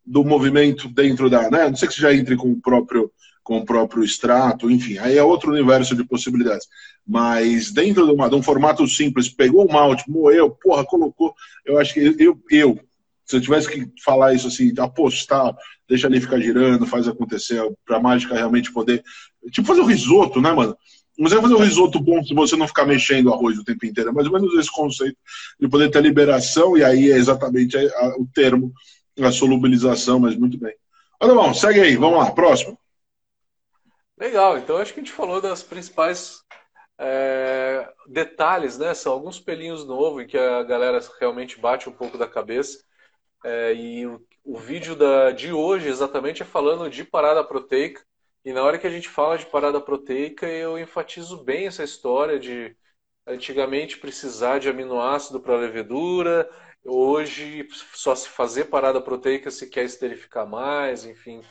[0.06, 1.50] do movimento dentro da.
[1.50, 1.68] Né?
[1.68, 3.10] Não sei que você já entre com o próprio
[3.42, 6.66] com o próprio extrato, enfim, aí é outro universo de possibilidades.
[7.06, 11.32] Mas dentro de, uma, de um formato simples, pegou o malte, moeu, porra, colocou.
[11.64, 12.80] Eu acho que eu, eu
[13.24, 15.54] se eu tivesse que falar isso assim, apostar,
[15.88, 19.02] deixa ali ficar girando, faz acontecer, para a mágica realmente poder.
[19.50, 20.76] Tipo fazer o risoto, né, mano?
[21.18, 23.84] Você vai fazer um risoto bom se você não ficar mexendo o arroz o tempo
[23.86, 24.10] inteiro.
[24.10, 25.16] É mais ou menos esse conceito
[25.58, 27.76] de poder ter liberação, e aí é exatamente
[28.18, 28.72] o termo,
[29.18, 30.74] a solubilização, mas muito bem.
[31.20, 32.78] Olha, bom, segue aí, vamos lá, próximo.
[34.18, 36.42] Legal, então acho que a gente falou das principais
[36.98, 38.94] é, detalhes, né?
[38.94, 42.82] São alguns pelinhos novos em que a galera realmente bate um pouco da cabeça.
[43.44, 48.02] É, e o, o vídeo da, de hoje exatamente é falando de parada proteica.
[48.44, 52.38] E na hora que a gente fala de parada proteica, eu enfatizo bem essa história
[52.38, 52.76] de
[53.26, 56.48] antigamente precisar de aminoácido para levedura,
[56.86, 61.42] hoje só se fazer parada proteica se quer esterificar mais, enfim.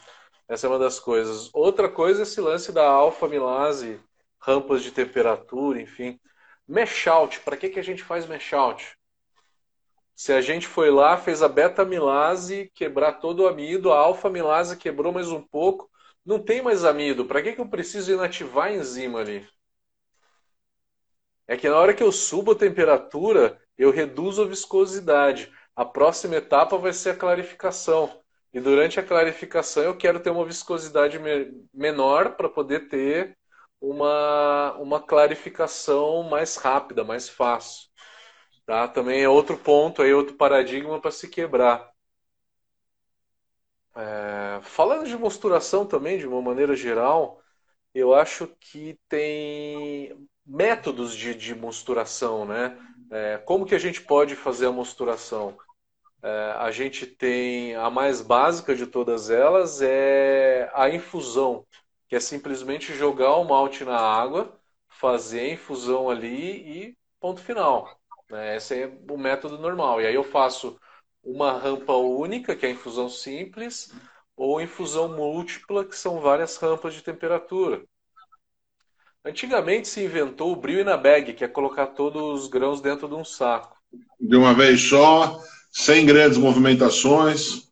[0.47, 1.49] Essa é uma das coisas.
[1.53, 3.99] Outra coisa é esse lance da alfa-milase,
[4.39, 6.19] rampas de temperatura, enfim.
[6.67, 8.97] Mesh out, para que, que a gente faz mesh out?
[10.15, 15.11] Se a gente foi lá, fez a beta-milase quebrar todo o amido, a alfa-milase quebrou
[15.11, 15.89] mais um pouco,
[16.25, 17.25] não tem mais amido.
[17.25, 19.47] Para que, que eu preciso inativar a enzima ali?
[21.47, 25.51] É que na hora que eu subo a temperatura, eu reduzo a viscosidade.
[25.75, 28.21] A próxima etapa vai ser a clarificação.
[28.53, 31.19] E durante a clarificação eu quero ter uma viscosidade
[31.73, 33.37] menor para poder ter
[33.81, 37.89] uma, uma clarificação mais rápida, mais fácil.
[38.65, 38.87] Tá?
[38.87, 41.91] Também é outro ponto, aí, outro paradigma para se quebrar.
[43.95, 47.41] É, falando de mosturação também, de uma maneira geral,
[47.93, 52.77] eu acho que tem métodos de, de mosturação, né?
[53.11, 55.57] É, como que a gente pode fazer a mosturação?
[56.21, 61.65] É, a gente tem a mais básica de todas elas é a infusão,
[62.07, 67.99] que é simplesmente jogar o malte na água, fazer a infusão ali e ponto final.
[68.29, 68.55] Né?
[68.55, 70.01] Esse é o método normal.
[70.01, 70.79] E aí eu faço
[71.23, 73.93] uma rampa única, que é a infusão simples,
[74.35, 77.83] ou infusão múltipla, que são várias rampas de temperatura.
[79.25, 83.15] Antigamente se inventou o brio na bag, que é colocar todos os grãos dentro de
[83.15, 83.75] um saco.
[84.19, 87.71] De uma vez só, sem grandes movimentações.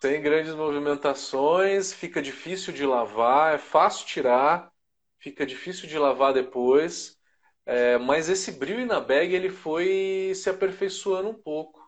[0.00, 4.70] Sem grandes movimentações, fica difícil de lavar, é fácil tirar,
[5.18, 7.18] fica difícil de lavar depois.
[7.66, 11.82] É, mas esse brilho na bag ele foi se aperfeiçoando um pouco.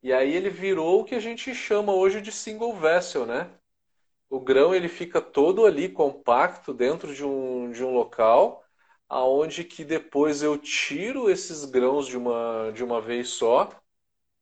[0.00, 3.50] E aí ele virou o que a gente chama hoje de single vessel, né?
[4.30, 8.64] O grão ele fica todo ali compacto dentro de um, de um local,
[9.08, 13.70] aonde que depois eu tiro esses grãos de uma, de uma vez só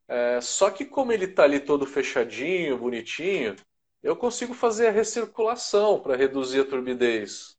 [0.08, 3.56] é, só que como ele está ali todo fechadinho, bonitinho,
[4.02, 7.56] eu consigo fazer a recirculação para reduzir a turbidez.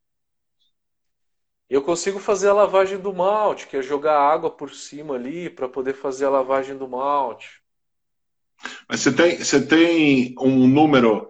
[1.68, 5.68] Eu consigo fazer a lavagem do malte, que é jogar água por cima ali para
[5.68, 7.64] poder fazer a lavagem do malte.
[8.88, 11.28] Mas você tem, você tem um número,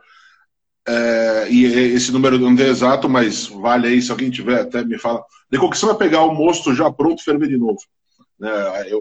[0.88, 4.98] é, e esse número não é exato, mas vale aí, se alguém tiver, até me
[5.00, 5.24] fala.
[5.50, 7.80] De que você vai pegar o mosto já pronto e ferver de novo.
[8.39, 8.50] Né?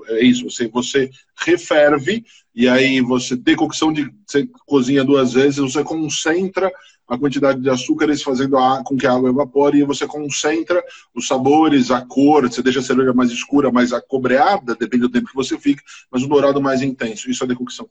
[0.08, 1.10] É isso, você, você
[1.44, 6.72] referve e aí você decocção de você cozinha duas vezes, você concentra
[7.06, 10.82] a quantidade de açúcares fazendo a, com que a água evapore e você concentra
[11.14, 15.28] os sabores, a cor, você deixa a cerveja mais escura, mais acobreada, depende do tempo
[15.28, 17.30] que você fica, mas o dourado mais intenso.
[17.30, 17.88] Isso é decocção.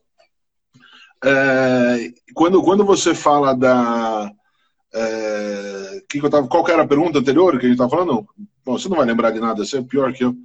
[1.24, 4.32] É, quando, quando você fala da.
[4.94, 7.90] É, que que eu tava, qual que era a pergunta anterior que a gente estava
[7.90, 8.28] falando?
[8.64, 10.36] Bom, você não vai lembrar de nada, você é pior que eu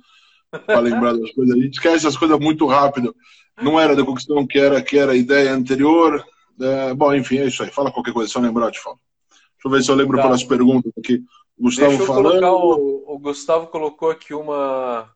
[0.67, 1.55] para lembrar das coisas.
[1.55, 3.14] A gente esquece as coisas muito rápido.
[3.61, 6.25] Não era da Conquistão que era, que era a ideia anterior.
[6.61, 7.71] É, bom, enfim, é isso aí.
[7.71, 8.99] Fala qualquer coisa, se eu lembrar, eu te falo.
[9.31, 10.23] Deixa eu ver se eu lembro tá.
[10.25, 11.23] pelas perguntas aqui.
[11.59, 12.45] Gustavo Deixa eu falando.
[12.45, 15.11] O, o, Gustavo colocou aqui uma,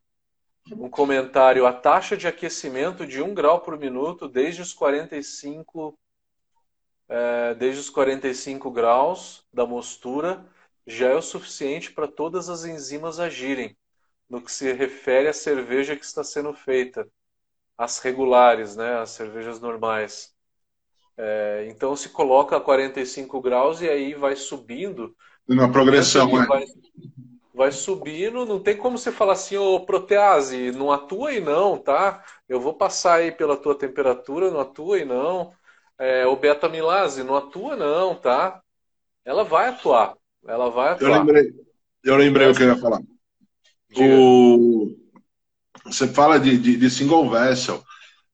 [0.71, 1.67] um comentário.
[1.67, 5.99] A taxa de aquecimento de 1 grau por minuto desde os 45,
[7.09, 10.47] é, desde os 45 graus da mostura
[10.87, 13.77] já é o suficiente para todas as enzimas agirem
[14.29, 17.07] no que se refere à cerveja que está sendo feita,
[17.77, 20.33] as regulares, né, as cervejas normais.
[21.17, 25.15] É, então se coloca a 45 graus e aí vai subindo.
[25.47, 26.47] Na progressão, né?
[26.47, 26.65] Vai,
[27.55, 32.25] vai, subindo, não tem como você falar assim, ô protease, não atua aí não, tá?
[32.49, 35.53] Eu vou passar aí pela tua temperatura, não atua aí não.
[35.99, 38.61] É, o beta-milase, não atua não, tá?
[39.25, 41.09] Ela vai atuar, ela vai atuar.
[41.09, 41.53] Eu lembrei,
[42.05, 43.01] eu lembrei o que eu ia falar.
[43.97, 44.97] O...
[45.85, 47.83] Você fala de, de, de, single vessel,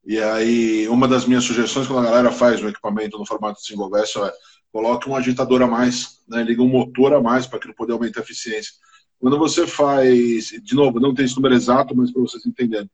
[0.05, 3.67] e aí uma das minhas sugestões quando a galera faz um equipamento no formato de
[3.67, 4.33] single vessel é
[4.73, 6.43] coloque um agitador a mais, né?
[6.43, 8.73] liga um motor a mais para que ele poder aumentar a eficiência.
[9.21, 12.91] Quando você faz, de novo, não tem esse número exato, mas para vocês entenderem,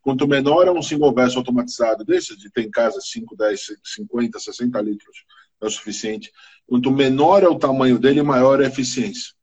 [0.00, 4.38] quanto menor é um single vessel automatizado desse, de ter em casa 5, 10, 50,
[4.38, 5.24] 60 litros,
[5.60, 6.32] é o suficiente.
[6.66, 9.34] Quanto menor é o tamanho dele, maior é a eficiência.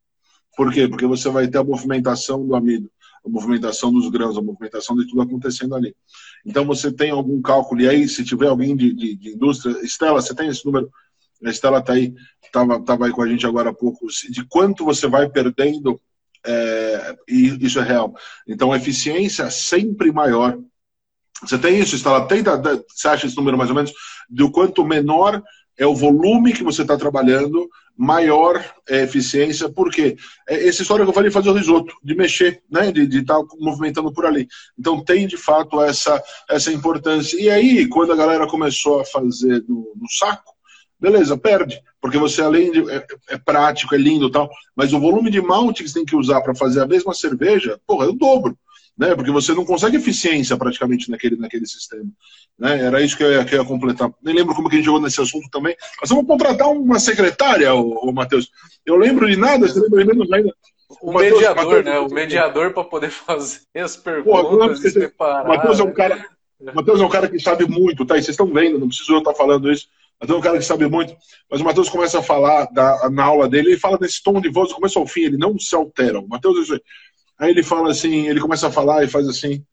[0.56, 0.88] Por quê?
[0.88, 2.91] Porque você vai ter a movimentação do amido,
[3.26, 5.96] a movimentação dos grãos, a movimentação de tudo acontecendo ali.
[6.46, 10.22] Então você tem algum cálculo, e aí se tiver alguém de, de, de indústria, Estela,
[10.22, 10.89] você tem esse número?
[11.43, 14.86] A Estela está aí, estava tava aí com a gente agora há pouco, de quanto
[14.86, 16.00] você vai perdendo,
[16.45, 18.13] é, isso é real.
[18.47, 20.58] Então a eficiência sempre maior.
[21.41, 22.27] Você tem isso, Estela?
[22.27, 22.41] Tem,
[22.88, 23.91] você acha esse número mais ou menos?
[24.29, 25.41] Do quanto menor
[25.77, 30.15] é o volume que você está trabalhando, maior é, eficiência, porque
[30.47, 33.45] é, essa história que eu falei fazer o risoto, de mexer, né, de estar tá
[33.60, 34.47] movimentando por ali.
[34.77, 37.39] Então tem de fato essa, essa importância.
[37.39, 40.52] E aí, quando a galera começou a fazer no, no saco,
[41.03, 41.81] beleza, perde.
[41.99, 42.89] Porque você, além de.
[42.89, 46.15] É, é prático, é lindo tal, mas o volume de malte que você tem que
[46.15, 48.57] usar para fazer a mesma cerveja, porra, é o dobro.
[48.97, 49.13] Né?
[49.13, 52.09] Porque você não consegue eficiência praticamente naquele, naquele sistema.
[52.57, 52.85] Né?
[52.85, 54.09] Era isso que eu, ia, que eu ia completar.
[54.21, 55.75] Nem lembro como que a gente jogou nesse assunto também.
[55.99, 58.49] Mas vamos contratar uma secretária, o, o Matheus.
[58.85, 60.53] Eu lembro de nada, você lembra menos ainda.
[61.01, 61.99] O, o Mateus, mediador, Mateus, né?
[61.99, 65.47] O mediador para poder fazer as perguntas Porra, e separar.
[65.47, 66.25] Matheus é um cara.
[66.73, 68.15] Matheus é um cara que sabe muito, tá?
[68.15, 69.87] E vocês estão vendo, não preciso eu estar falando isso.
[70.23, 71.15] Matheus é um cara que sabe muito.
[71.51, 74.49] Mas o Matheus começa a falar da, na aula dele, ele fala nesse tom de
[74.49, 76.19] voz do começo ao fim, ele não se altera.
[76.19, 76.79] O Matheus é
[77.38, 77.51] aí.
[77.51, 79.63] Ele fala assim, ele começa a falar e faz assim.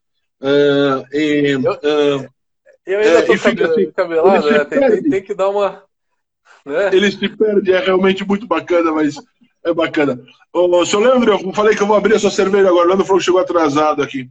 [0.41, 2.29] Uh, e, uh,
[2.87, 4.65] eu ainda tô cabelo, assim, cabelado, né?
[4.65, 5.83] tem, tem, tem, que dar uma.
[6.65, 6.91] Né?
[6.93, 9.17] Ele se perde, é realmente muito bacana, mas
[9.65, 10.21] é bacana.
[10.53, 12.87] Ô, seu Leandro, eu falei que eu vou abrir a sua cerveja agora.
[12.87, 14.29] O Leandro falou que chegou atrasado aqui.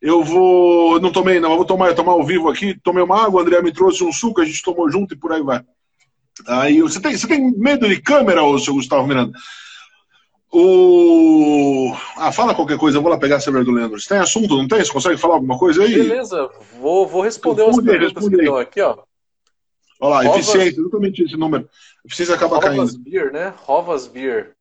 [0.00, 1.00] Eu vou.
[1.00, 1.50] Não tomei, não.
[1.50, 2.78] Eu vou tomar, tomar ao vivo aqui.
[2.82, 5.32] Tomei uma água, o André me trouxe um suco, a gente tomou junto e por
[5.32, 5.62] aí vai.
[6.46, 9.32] Aí, você tem, você tem medo de câmera, ô, seu Gustavo Miranda?
[10.52, 11.94] O...
[12.16, 14.00] Ah, fala qualquer coisa, eu vou lá pegar a cerveja do Leandro.
[14.00, 14.82] Você tem assunto, não tem?
[14.82, 15.94] Você consegue falar alguma coisa aí?
[15.94, 18.98] Beleza, vou, vou responder umas perguntas que estão aqui, ó.
[20.00, 20.48] Olha lá, Rovas...
[20.48, 21.68] eficiência, exatamente esse número.
[22.04, 22.98] Eficiência acaba Rovas caindo.
[22.98, 23.52] Beer, né?
[23.58, 24.56] Rovas Beer.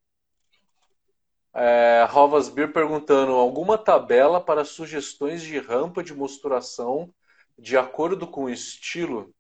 [1.62, 7.14] É, Rovas Beer perguntando alguma tabela para sugestões de rampa de mosturação
[7.58, 9.36] de acordo com o estilo.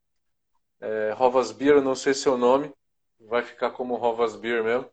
[0.81, 2.73] É, Rovas Beer, não sei seu nome,
[3.21, 4.89] vai ficar como Rovas Beer mesmo.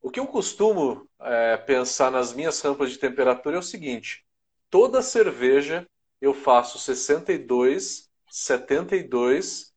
[0.00, 4.24] O que eu costumo é, pensar nas minhas rampas de temperatura é o seguinte:
[4.70, 5.86] toda cerveja
[6.18, 9.74] eu faço 62, 72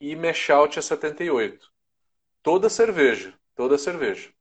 [0.00, 1.70] e mash out a 78.
[2.42, 4.32] Toda cerveja, toda cerveja.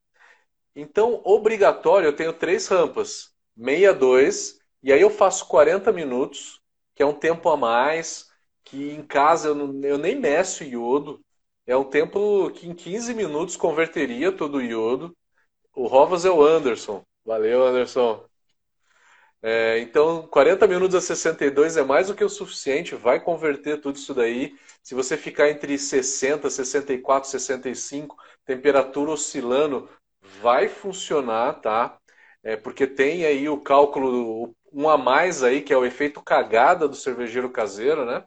[0.80, 6.62] Então, obrigatório, eu tenho três rampas: 62, e aí eu faço 40 minutos,
[6.96, 8.30] que é um tempo a mais,
[8.64, 11.20] que em casa eu, não, eu nem meço iodo.
[11.68, 15.16] É um tempo que em 15 minutos converteria todo o iodo.
[15.76, 17.04] O Rovas é o Anderson.
[17.26, 18.26] Valeu, Anderson.
[19.42, 23.96] É, então, 40 minutos a 62 é mais do que o suficiente, vai converter tudo
[23.96, 24.54] isso daí.
[24.84, 29.88] Se você ficar entre 60, 64, 65, temperatura oscilando,
[30.42, 31.98] vai funcionar, tá?
[32.44, 36.88] É, porque tem aí o cálculo, um a mais aí, que é o efeito cagada
[36.88, 38.24] do cervejeiro caseiro, né?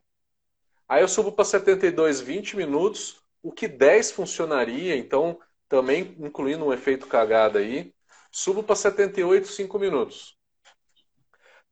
[0.89, 5.39] Aí eu subo para 72, 20 minutos, o que 10 funcionaria, então
[5.69, 7.95] também incluindo um efeito cagada aí.
[8.31, 10.37] Subo para 78, 5 minutos.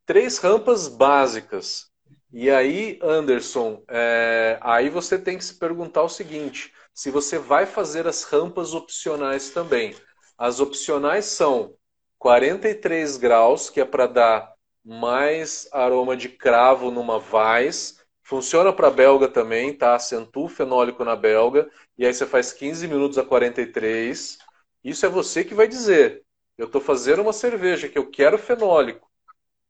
[0.06, 1.90] Três rampas básicas.
[2.32, 4.58] E aí, Anderson, é...
[4.62, 9.50] aí você tem que se perguntar o seguinte: se você vai fazer as rampas opcionais
[9.50, 9.94] também.
[10.40, 11.76] As opcionais são
[12.18, 18.00] 43 graus, que é para dar mais aroma de cravo numa vaz,
[18.30, 19.96] Funciona para belga também, tá?
[19.96, 21.68] Acentua o fenólico na belga.
[21.98, 24.38] E aí você faz 15 minutos a 43.
[24.84, 26.22] Isso é você que vai dizer.
[26.56, 29.10] Eu estou fazendo uma cerveja que eu quero fenólico.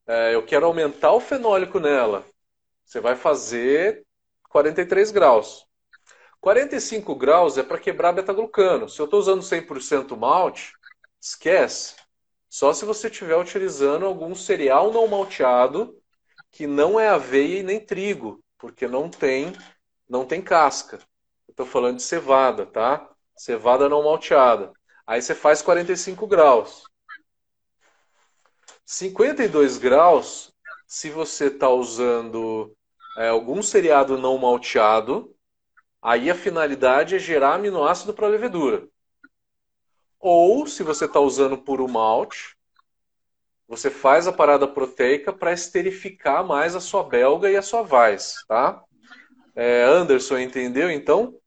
[0.06, 2.22] É, eu quero aumentar o fenólico nela.
[2.84, 4.04] Você vai fazer
[4.50, 5.66] 43 graus.
[6.40, 8.88] 45 graus é para quebrar beta-glucano.
[8.88, 10.72] Se eu estou usando 100% malte,
[11.20, 11.96] esquece.
[12.48, 15.96] Só se você estiver utilizando algum cereal não malteado
[16.50, 19.52] que não é aveia e nem trigo porque não tem,
[20.08, 20.98] não tem casca.
[21.48, 23.08] Estou falando de cevada, tá?
[23.36, 24.72] Cevada não malteada.
[25.06, 26.84] Aí você faz 45 graus.
[28.84, 30.52] 52 graus,
[30.86, 32.76] se você está usando
[33.16, 35.34] é, algum seriado não malteado,
[36.02, 38.88] aí a finalidade é gerar aminoácido para a levedura.
[40.18, 42.56] Ou, se você está usando puro malte,
[43.66, 48.34] você faz a parada proteica para esterificar mais a sua belga e a sua vais,
[48.48, 48.82] tá?
[49.54, 51.38] É, Anderson, entendeu então?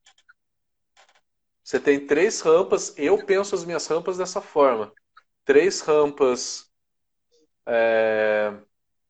[1.64, 2.94] Você tem três rampas.
[2.98, 4.92] Eu penso as minhas rampas dessa forma:
[5.46, 6.70] três rampas,
[7.66, 8.54] é,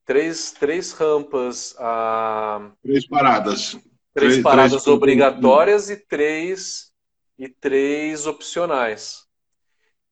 [0.05, 3.77] três, três rampas, a três paradas,
[4.13, 4.95] três, três paradas três...
[4.95, 6.91] obrigatórias e três
[7.37, 9.23] e três opcionais.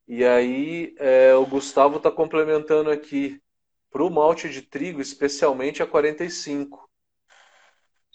[0.07, 3.39] E aí é, o Gustavo está complementando aqui
[3.91, 6.89] para o malte de trigo, especialmente a 45.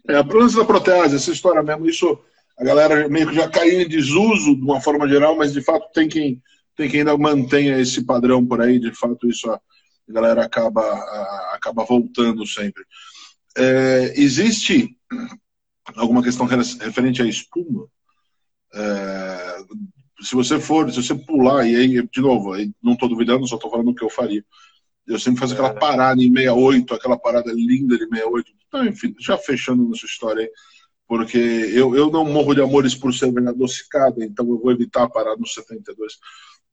[0.09, 2.19] É, a lance da protease, essa história mesmo, isso
[2.59, 5.91] a galera meio que já caiu em desuso de uma forma geral, mas de fato
[5.93, 6.43] tem quem,
[6.75, 10.81] tem quem ainda mantenha esse padrão por aí, de fato isso a, a galera acaba,
[10.81, 12.83] a, acaba voltando sempre.
[13.57, 14.97] É, existe
[15.95, 17.87] alguma questão referente à espuma?
[18.75, 19.57] É,
[20.21, 23.71] se você for, se você pular, e aí, de novo, não estou duvidando, só estou
[23.71, 24.45] falando o que eu faria.
[25.07, 25.75] Eu sempre faço aquela é.
[25.75, 28.53] parada em 68, aquela parada linda de 68.
[28.67, 30.51] Então, enfim, já fechando nossa história aí.
[31.07, 35.37] porque eu, eu não morro de amores por cerveja adocicada, então eu vou evitar parar
[35.37, 36.15] no 72.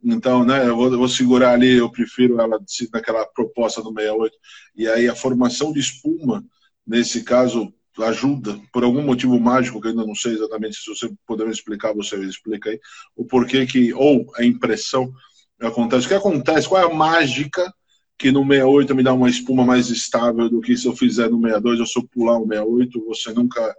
[0.03, 2.59] Então, né, eu vou, eu vou, segurar ali, eu prefiro ela
[2.91, 4.35] naquela proposta do 68.
[4.75, 6.43] E aí a formação de espuma,
[6.85, 11.11] nesse caso, ajuda, por algum motivo mágico, que eu ainda não sei exatamente, se você
[11.27, 12.79] puder me explicar, você explica aí,
[13.15, 15.13] o porquê que, ou a impressão
[15.61, 16.05] acontece.
[16.05, 16.67] O que acontece?
[16.67, 17.73] Qual é a mágica
[18.17, 21.41] que no 68 me dá uma espuma mais estável do que se eu fizer no
[21.41, 23.05] 62 ou se eu pular o 68?
[23.05, 23.75] Você nunca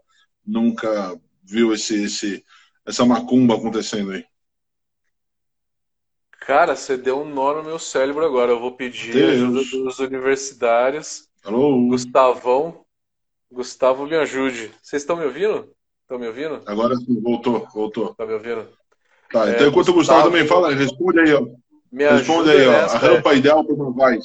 [0.46, 2.44] nunca viu esse, esse,
[2.86, 4.24] essa macumba acontecendo aí?
[6.40, 8.52] Cara, você deu um nó no meu cérebro agora.
[8.52, 9.32] Eu vou pedir Deus.
[9.32, 11.26] ajuda dos universitários.
[11.42, 11.88] Alô?
[11.88, 12.83] Gustavão.
[13.54, 14.72] Gustavo, me ajude.
[14.82, 15.72] Vocês estão me ouvindo?
[16.02, 16.60] Estão me ouvindo?
[16.66, 18.10] Agora sim, voltou, voltou.
[18.10, 18.68] Está me ouvindo?
[19.30, 19.92] Tá, então é, enquanto Gustavo...
[19.92, 21.46] o Gustavo também fala, responde aí, ó.
[21.90, 22.72] Me responde aí, ó.
[22.72, 23.36] Nessa, a rampa é...
[23.36, 24.24] ideal para uma Vaz.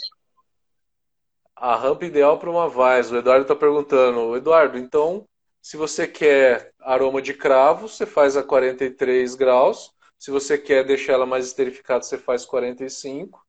[1.55, 3.11] A rampa ideal para uma Vaz.
[3.11, 4.35] O Eduardo está perguntando.
[4.35, 5.25] Eduardo, então
[5.61, 9.91] se você quer aroma de cravo, você faz a 43 graus.
[10.17, 13.45] Se você quer deixar ela mais esterificada, você faz 45.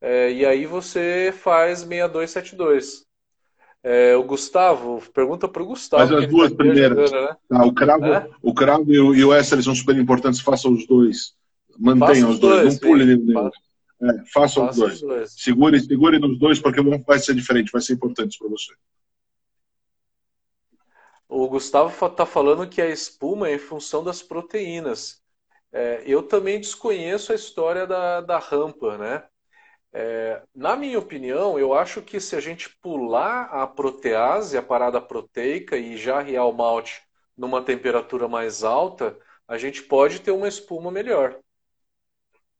[0.00, 3.06] É, e aí você faz 6272.
[3.88, 6.08] É, o Gustavo, pergunta para o Gustavo.
[6.08, 7.12] Faz as duas tá primeiras.
[7.12, 7.36] Né?
[7.52, 8.28] ah, o, cravo, é?
[8.42, 11.36] o cravo e o, e o Ester são super importantes, faça os dois.
[11.78, 13.46] Mantenha os dois, dois, não pule nenhum.
[13.46, 15.00] É, faça, os dois.
[15.00, 15.30] dois.
[15.40, 18.74] Segure, segure nos dois, porque vai ser diferente, vai ser importante para você.
[21.28, 25.22] O Gustavo está falando que a espuma é em função das proteínas.
[25.72, 29.22] É, eu também desconheço a história da, da rampa, né?
[29.98, 35.00] É, na minha opinião, eu acho que se a gente pular a protease, a parada
[35.00, 37.02] proteica, e já riar o malte
[37.34, 39.18] numa temperatura mais alta,
[39.48, 41.40] a gente pode ter uma espuma melhor.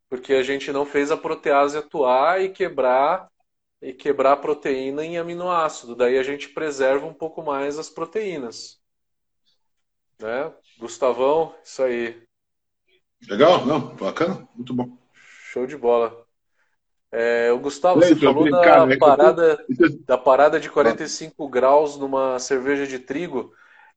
[0.09, 3.31] Porque a gente não fez a protease atuar e quebrar
[3.83, 5.95] e quebrar a proteína em aminoácido.
[5.95, 8.81] Daí a gente preserva um pouco mais as proteínas.
[10.19, 10.51] Né?
[10.79, 12.27] Gustavão, isso aí.
[13.29, 14.97] Legal, não, bacana, muito bom.
[15.13, 16.26] Show de bola.
[17.13, 19.65] É, o Gustavo, você falou da, né, parada,
[20.05, 23.53] da parada de 45 graus numa cerveja de trigo.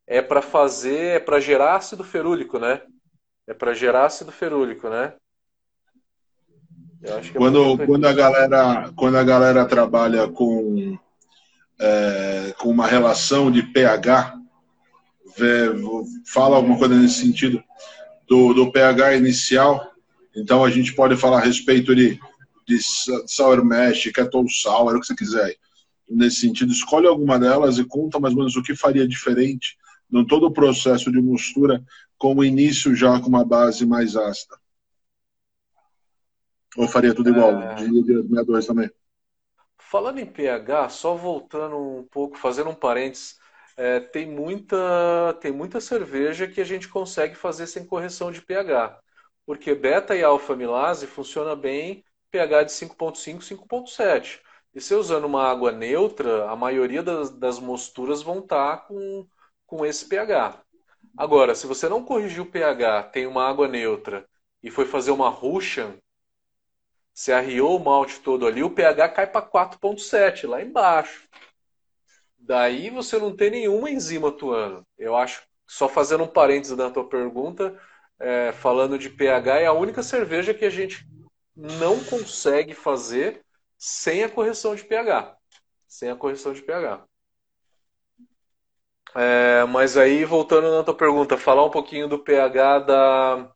[0.06, 2.82] É para fazer, é para gerar ácido ferúlico, né?
[3.48, 5.14] É para gerar ácido ferúlico, né?
[7.02, 10.98] É quando, quando, a galera, quando a galera trabalha com,
[11.80, 14.38] é, com uma relação de pH,
[15.38, 15.72] vê,
[16.26, 17.64] fala alguma coisa nesse sentido
[18.28, 19.94] do, do pH inicial,
[20.36, 22.20] então a gente pode falar a respeito de,
[22.70, 22.80] de
[23.28, 25.56] sour mash, kettle sour, o que você quiser.
[26.08, 29.76] Nesse sentido, escolhe alguma delas e conta mais ou menos o que faria diferente
[30.10, 31.84] no todo o processo de mistura
[32.18, 34.58] com o início já com uma base mais ácida.
[36.78, 37.60] Ou faria tudo igual?
[37.60, 37.76] É...
[37.76, 38.92] De 62 também.
[39.78, 43.40] Falando em pH, só voltando um pouco, fazendo um parênteses,
[43.76, 49.00] é, tem, muita, tem muita cerveja que a gente consegue fazer sem correção de pH.
[49.46, 54.40] Porque beta e alfa milase funciona bem pH de 5.5, 5.7.
[54.74, 59.28] E se usando uma água neutra, a maioria das, das mosturas vão estar com,
[59.66, 60.62] com esse pH.
[61.18, 64.26] Agora, se você não corrigir o pH, tem uma água neutra
[64.62, 65.98] e foi fazer uma Russian,
[67.14, 71.28] você arriou o malte todo ali, o pH cai para 4,7 lá embaixo.
[72.38, 74.86] Daí você não tem nenhuma enzima atuando.
[74.98, 77.78] Eu acho, só fazendo um parênteses da tua pergunta,
[78.20, 81.06] é, falando de pH, é a única cerveja que a gente
[81.56, 83.42] não consegue fazer
[83.78, 85.36] sem a correção de pH.
[85.88, 87.04] Sem a correção de pH.
[89.16, 93.52] É, mas aí, voltando na tua pergunta, falar um pouquinho do pH da,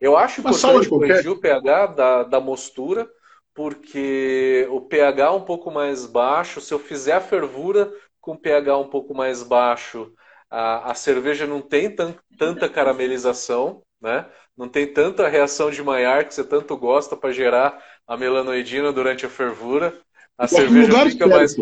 [0.00, 3.10] eu acho importante corrigir o pH da, da mostura,
[3.52, 8.78] porque o pH é um pouco mais baixo, se eu fizer a fervura com pH
[8.78, 10.12] um pouco mais baixo,
[10.48, 14.30] a, a cerveja não tem tan, tanta caramelização, né?
[14.58, 19.24] Não tem tanta reação de Maillard que você tanto gosta para gerar a melanoidina durante
[19.24, 19.96] a fervura.
[20.36, 21.54] A cerveja fica mais.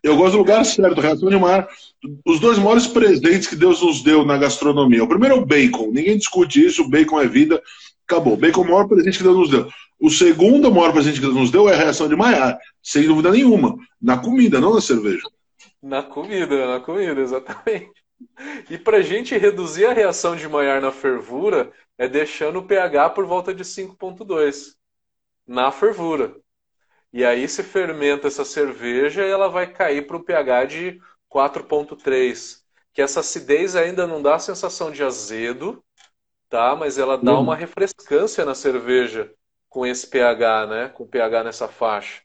[0.00, 1.66] Eu gosto do lugar certo, reação de mar.
[2.24, 5.02] Os dois maiores presentes que Deus nos deu na gastronomia.
[5.02, 5.90] O primeiro é o bacon.
[5.90, 6.82] Ninguém discute isso.
[6.82, 7.60] O bacon é vida.
[8.06, 8.36] Acabou.
[8.36, 9.68] Bacon é o maior presente que Deus nos deu.
[9.98, 12.58] O segundo maior presente que Deus nos deu é a reação de Maillard.
[12.82, 13.76] Sem dúvida nenhuma.
[14.00, 15.26] Na comida, não na cerveja.
[15.82, 18.03] Na comida, na comida, exatamente.
[18.70, 23.26] E para gente reduzir a reação de Maillard na fervura, é deixando o pH por
[23.26, 24.76] volta de 5,2
[25.46, 26.36] na fervura.
[27.12, 32.62] E aí se fermenta essa cerveja e ela vai cair para o pH de 4.3.
[32.92, 35.84] Que essa acidez ainda não dá a sensação de azedo,
[36.48, 36.74] tá?
[36.74, 39.32] Mas ela dá uma refrescância na cerveja
[39.68, 40.88] com esse pH, né?
[40.88, 42.22] Com pH nessa faixa.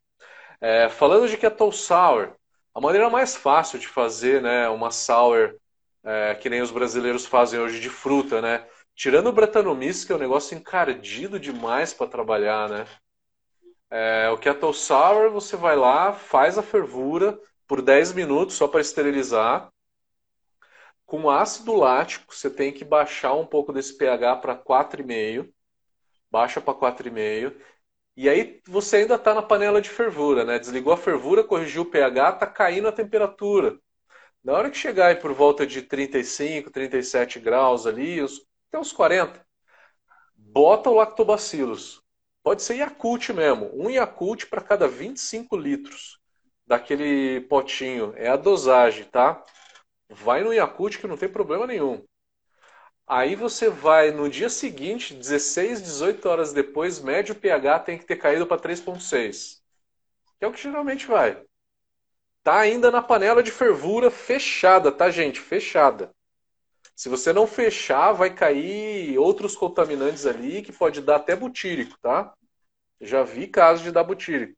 [0.62, 2.36] É, falando de kettle sour,
[2.74, 5.56] a maneira mais fácil de fazer, né, uma sour
[6.04, 8.68] é, que nem os brasileiros fazem hoje de fruta, né?
[8.96, 12.86] Tirando o Brettanomyces, que é um negócio encardido demais para trabalhar, né?
[13.90, 18.82] É, o Kettle Sour, você vai lá, faz a fervura por 10 minutos só para
[18.82, 19.72] esterilizar.
[21.06, 25.52] Com ácido lático, você tem que baixar um pouco desse pH para 4,5.
[26.32, 27.56] Baixa para 4,5.
[28.16, 30.60] E aí você ainda está na panela de fervura, né?
[30.60, 33.80] Desligou a fervura, corrigiu o pH, está caindo a temperatura.
[34.44, 39.46] Na hora que chegar aí por volta de 35, 37 graus ali, até uns 40,
[40.36, 42.02] bota o lactobacillus.
[42.42, 43.70] Pode ser Yakult mesmo.
[43.74, 46.20] Um Yakult para cada 25 litros
[46.66, 48.14] daquele potinho.
[48.16, 49.44] É a dosagem, tá?
[50.10, 52.04] Vai no Yakult que não tem problema nenhum.
[53.06, 58.16] Aí você vai no dia seguinte, 16, 18 horas depois, médio pH tem que ter
[58.18, 59.62] caído para 3,6.
[60.38, 61.44] Que é o que geralmente vai.
[62.50, 65.40] Tá ainda na panela de fervura fechada, tá, gente?
[65.40, 66.10] Fechada.
[66.96, 72.34] Se você não fechar, vai cair outros contaminantes ali que pode dar até butírico, tá?
[73.00, 74.58] Já vi casos de dar butírico.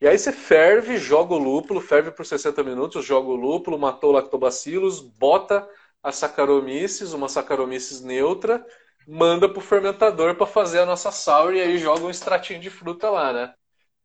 [0.00, 4.08] E aí você ferve, joga o lúpulo, ferve por 60 minutos, joga o lúpulo, matou
[4.08, 5.68] o lactobacillus, bota
[6.02, 8.64] a Saccharomyces, uma Saccharomyces neutra,
[9.06, 13.10] manda pro fermentador para fazer a nossa sour e aí joga um extratinho de fruta
[13.10, 13.54] lá, né?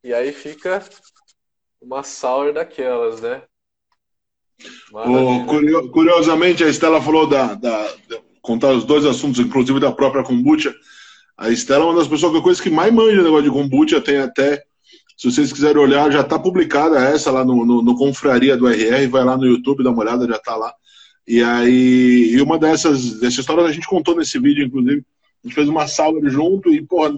[0.04, 0.84] E aí fica
[1.82, 3.42] uma sour daquelas, né?
[4.92, 10.24] Oh, curiosamente, a Estela falou da, da, da, contar os dois assuntos, inclusive da própria
[10.24, 10.74] kombucha.
[11.38, 14.02] A Estela é uma das pessoas que coisa que mais manja o negócio de kombucha,
[14.02, 14.64] tem até,
[15.16, 19.08] se vocês quiserem olhar, já está publicada essa lá no, no, no, Confraria do RR,
[19.10, 20.74] vai lá no YouTube, dá uma olhada, já está lá.
[21.28, 25.06] E aí, e uma dessas, dessas histórias a gente contou nesse vídeo, inclusive,
[25.44, 27.14] a gente fez uma sala junto e, porra,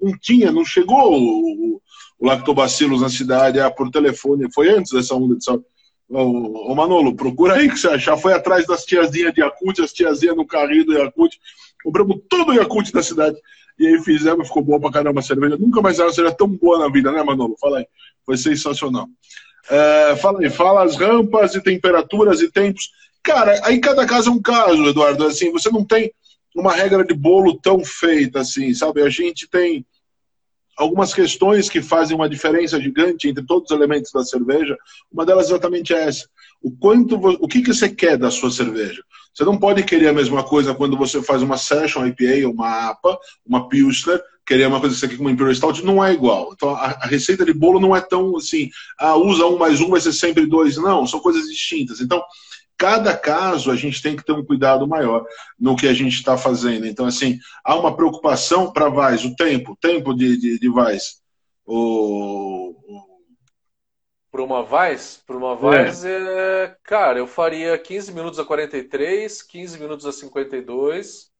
[0.00, 1.82] não tinha, não chegou o,
[2.20, 5.64] o lactobacillus na cidade, ah, por telefone, foi antes dessa onda de saúde.
[6.08, 8.16] Ô, ô, Manolo, procura aí que você achar.
[8.18, 11.40] Foi atrás das tiazinhas de Yakut, as tiazinhas no carrinho do Yakut.
[11.82, 13.36] Compramos todo o Yakut da cidade.
[13.78, 15.56] E aí fizemos, ficou boa pra caramba a cerveja.
[15.56, 17.56] Nunca mais uma cerveja tão boa na vida, né, Manolo?
[17.58, 17.86] Fala aí.
[18.26, 19.08] Foi sensacional.
[19.70, 22.90] É, fala aí, fala as rampas e temperaturas e tempos.
[23.22, 25.24] Cara, aí cada caso é um caso, Eduardo.
[25.24, 26.12] Assim, você não tem
[26.54, 29.00] uma regra de bolo tão feita assim, sabe?
[29.00, 29.86] A gente tem
[30.80, 34.76] algumas questões que fazem uma diferença gigante entre todos os elementos da cerveja.
[35.12, 36.26] Uma delas é exatamente essa.
[36.62, 39.02] O quanto, o que, que você quer da sua cerveja?
[39.34, 43.18] Você não pode querer a mesma coisa quando você faz uma Session IPA, uma APA,
[43.46, 46.50] uma Pilsner, querer uma coisa que você quer com uma Imperial Stout, não é igual.
[46.54, 49.90] Então, a, a, receita de bolo não é tão assim, ah, usa um mais um,
[49.90, 50.76] vai ser sempre dois.
[50.76, 52.00] Não, são coisas distintas.
[52.00, 52.22] Então,
[52.80, 55.26] cada caso a gente tem que ter um cuidado maior
[55.58, 56.86] no que a gente está fazendo.
[56.86, 61.20] Então, assim, há uma preocupação para Vaz, o tempo, tempo de, de, de Vaz.
[61.66, 62.74] O,
[64.32, 65.22] Para uma Vaz?
[65.26, 66.08] Para uma Vaz, é.
[66.08, 66.76] é.
[66.82, 71.30] cara, eu faria 15 minutos a 43, 15 minutos a 52,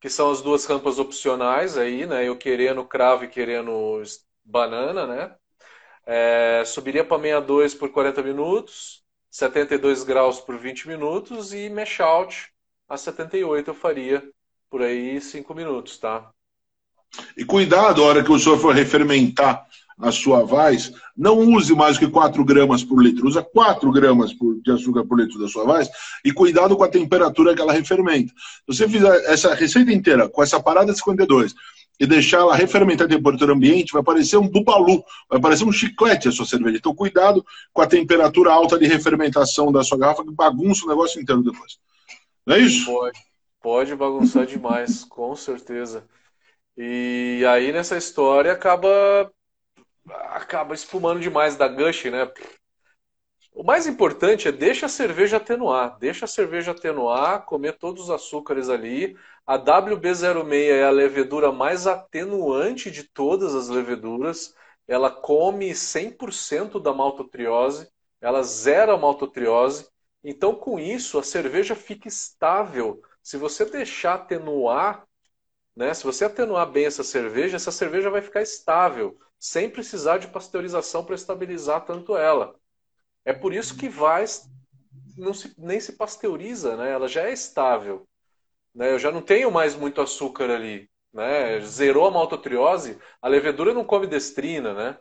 [0.00, 2.28] que são as duas rampas opcionais aí, né?
[2.28, 4.00] Eu querendo cravo e querendo
[4.44, 5.34] banana, né?
[6.06, 9.03] É, subiria para 62 por 40 minutos
[9.34, 12.50] 72 graus por 20 minutos e mesh out
[12.88, 14.22] a 78 eu faria
[14.70, 16.30] por aí 5 minutos, tá?
[17.36, 19.66] E cuidado, a hora que o senhor for refermentar
[19.98, 24.30] a sua vaz, não use mais que 4 gramas por litro, usa 4 gramas
[24.62, 25.90] de açúcar por litro da sua vaz
[26.24, 28.32] e cuidado com a temperatura que ela refermenta.
[28.32, 31.56] Se você fizer essa receita inteira com essa parada de 52
[31.98, 36.28] e deixar ela refermentar a temperatura ambiente, vai parecer um bubalu, vai parecer um chiclete
[36.28, 36.76] a sua cerveja.
[36.78, 41.20] Então, cuidado com a temperatura alta de refermentação da sua garrafa, que bagunça o negócio
[41.20, 41.78] inteiro depois.
[42.44, 42.86] Não é isso?
[42.86, 43.18] Pode,
[43.60, 46.04] pode bagunçar demais, com certeza.
[46.76, 49.30] E aí, nessa história, acaba
[50.30, 52.30] acaba espumando demais da gush, né?
[53.54, 58.10] O mais importante é deixa a cerveja atenuar, deixa a cerveja atenuar, comer todos os
[58.10, 59.16] açúcares ali.
[59.46, 64.54] A WB06 é a levedura mais atenuante de todas as leveduras.
[64.88, 67.88] Ela come 100% da maltotriose,
[68.20, 69.88] ela zera a maltotriose.
[70.22, 73.00] Então, com isso, a cerveja fica estável.
[73.22, 75.06] Se você deixar atenuar,
[75.76, 80.28] né, se você atenuar bem essa cerveja, essa cerveja vai ficar estável, sem precisar de
[80.28, 82.56] pasteurização para estabilizar tanto ela.
[83.24, 84.48] É por isso que Vais
[85.16, 86.90] não se, nem se pasteuriza, né?
[86.90, 88.06] Ela já é estável.
[88.74, 88.92] Né?
[88.92, 90.90] Eu já não tenho mais muito açúcar ali.
[91.12, 91.60] Né?
[91.60, 94.98] Zerou a maltotriose, a levedura não come destrina, né?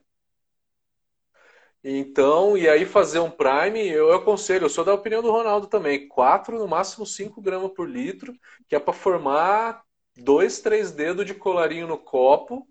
[1.84, 6.08] Então, e aí fazer um prime, eu aconselho, eu sou da opinião do Ronaldo também,
[6.08, 8.34] 4, no máximo 5 gramas por litro,
[8.70, 9.84] que é para formar
[10.16, 12.66] dois, três dedos de colarinho no copo,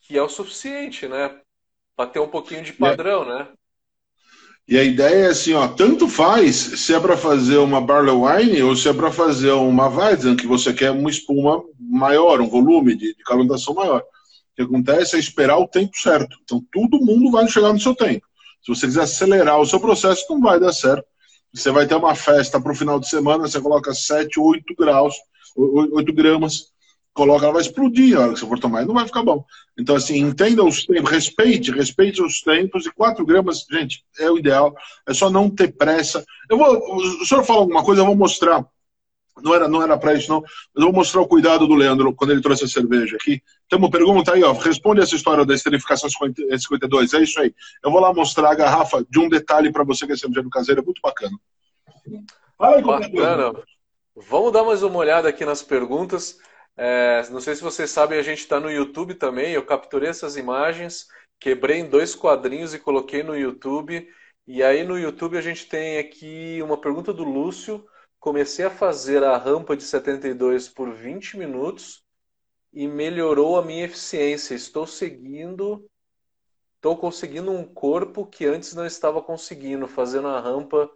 [0.00, 1.40] que é o suficiente, né?
[1.94, 3.52] Para ter um pouquinho de padrão, né?
[4.70, 8.62] E a ideia é assim, ó, tanto faz se é para fazer uma barley wine
[8.62, 12.94] ou se é para fazer uma Weizen, que você quer uma espuma maior, um volume
[12.94, 13.98] de, de maior.
[13.98, 14.04] O
[14.54, 16.36] que acontece é esperar o tempo certo.
[16.44, 18.24] Então, todo mundo vai chegar no seu tempo.
[18.62, 21.04] Se você quiser acelerar o seu processo, não vai dar certo.
[21.52, 25.16] Você vai ter uma festa para o final de semana, você coloca 7, 8 graus,
[25.56, 26.66] 8 gramas,
[27.12, 29.44] coloca, ela vai explodir a hora que você for tomar, não vai ficar bom.
[29.78, 34.38] Então, assim, entenda os tempos, respeite, respeite os tempos, e 4 gramas, gente, é o
[34.38, 34.74] ideal,
[35.06, 36.24] é só não ter pressa.
[36.48, 38.64] Eu vou, o senhor fala alguma coisa, eu vou mostrar.
[39.42, 40.40] Não era, não era para isso, não.
[40.40, 43.42] Mas eu vou mostrar o cuidado do Leandro quando ele trouxe a cerveja aqui.
[43.68, 44.52] Tem uma pergunta aí, ó.
[44.52, 47.14] Responde essa história da esterificação 52.
[47.14, 47.54] É isso aí.
[47.82, 50.82] Eu vou lá mostrar a garrafa de um detalhe para você que é cerveja caseiro.
[50.82, 51.38] É muito bacana.
[52.58, 53.54] Fala aí, bacana.
[54.28, 56.38] Vamos dar mais uma olhada aqui nas perguntas.
[56.82, 59.52] É, não sei se vocês sabem, a gente está no YouTube também.
[59.52, 61.08] Eu capturei essas imagens,
[61.38, 64.08] quebrei em dois quadrinhos e coloquei no YouTube.
[64.46, 67.84] E aí no YouTube a gente tem aqui uma pergunta do Lúcio.
[68.18, 72.02] Comecei a fazer a rampa de 72 por 20 minutos
[72.72, 74.54] e melhorou a minha eficiência.
[74.54, 75.86] Estou seguindo,
[76.76, 80.90] estou conseguindo um corpo que antes não estava conseguindo, fazendo a rampa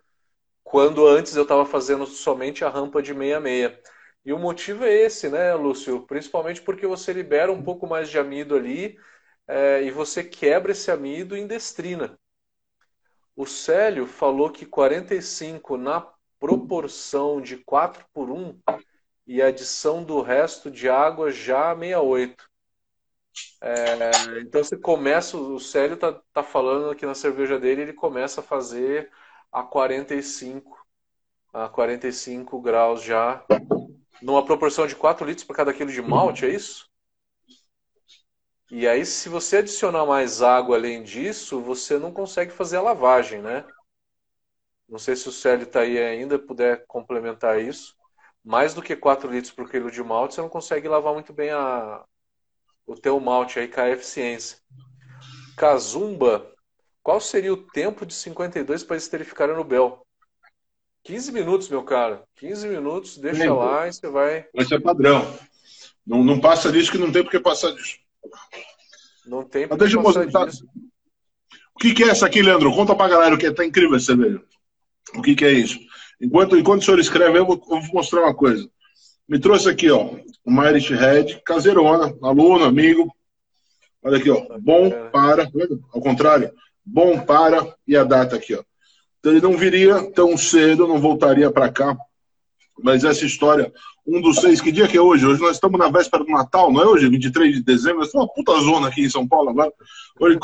[0.63, 3.94] quando antes eu estava fazendo somente a rampa de 66.
[4.25, 6.07] E o motivo é esse, né, Lúcio?
[6.07, 8.99] Principalmente porque você libera um pouco mais de amido ali
[9.47, 12.19] é, e você quebra esse amido em destrina.
[13.37, 16.07] O Célio falou que 45 na
[16.39, 18.59] proporção de 4 por 1
[19.27, 22.49] e adição do resto de água já 68.
[23.61, 28.41] É, então você começa, o Célio tá, tá falando aqui na cerveja dele, ele começa
[28.41, 29.11] a fazer
[29.51, 30.87] a 45,
[31.53, 33.45] a 45 graus já
[34.25, 36.89] numa proporção de 4 litros para cada quilo de malte, é isso?
[38.71, 43.43] E aí, se você adicionar mais água além disso, você não consegue fazer a lavagem,
[43.43, 43.67] né?
[44.89, 47.95] Não sei se o Célio está aí ainda, puder complementar isso.
[48.43, 51.51] Mais do que 4 litros por quilo de malte, você não consegue lavar muito bem
[51.51, 52.03] a,
[52.87, 54.59] o teu malte, aí cai a eficiência.
[55.55, 56.51] Kazumba,
[57.03, 60.04] qual seria o tempo de 52 para esterificar no Bel?
[61.05, 62.25] 15 minutos, meu cara.
[62.37, 64.47] 15 minutos, deixa lá e você vai.
[64.55, 65.39] Vai ser padrão.
[66.07, 67.99] Não, não passa disso que não tem porque passar disso.
[69.27, 70.47] Não tem porque deixa passar mostrar.
[70.47, 70.67] disso.
[71.75, 72.75] O que, que, é essa aqui, Leandro?
[72.75, 73.53] Conta pra galera o que é.
[73.53, 74.43] Tá incrível essa cerveja.
[75.15, 75.79] O que, que é isso?
[76.21, 78.67] Enquanto, enquanto o senhor escreve, eu vou, eu vou mostrar uma coisa.
[79.29, 80.11] Me trouxe aqui, ó,
[80.45, 83.15] uma Irish Red, caseirona, aluno, amigo.
[84.03, 84.59] Olha aqui, ó.
[84.59, 85.51] Bom para.
[85.93, 86.51] Ao contrário.
[86.85, 87.77] Bom para.
[87.87, 88.63] E a data aqui, ó.
[89.25, 91.97] Então ele não viria tão cedo, não voltaria para cá.
[92.83, 93.73] Mas essa história,
[94.07, 95.25] um dos seis, que dia que é hoje?
[95.25, 97.09] Hoje nós estamos na véspera do Natal, não é hoje?
[97.09, 99.73] 23 de dezembro, nós estamos uma puta zona aqui em São Paulo agora.
[100.21, 100.39] Hoje,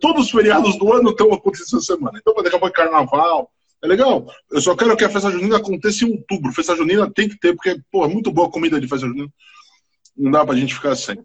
[0.00, 2.18] todos os feriados do ano estão acontecendo essa semana.
[2.18, 3.50] Então daqui a pouco carnaval.
[3.84, 4.26] É legal.
[4.50, 6.54] Eu só quero que a festa junina aconteça em outubro.
[6.54, 9.28] Festa junina tem que ter, porque, pô, é muito boa comida de festa junina.
[10.16, 11.18] Não dá pra gente ficar sem.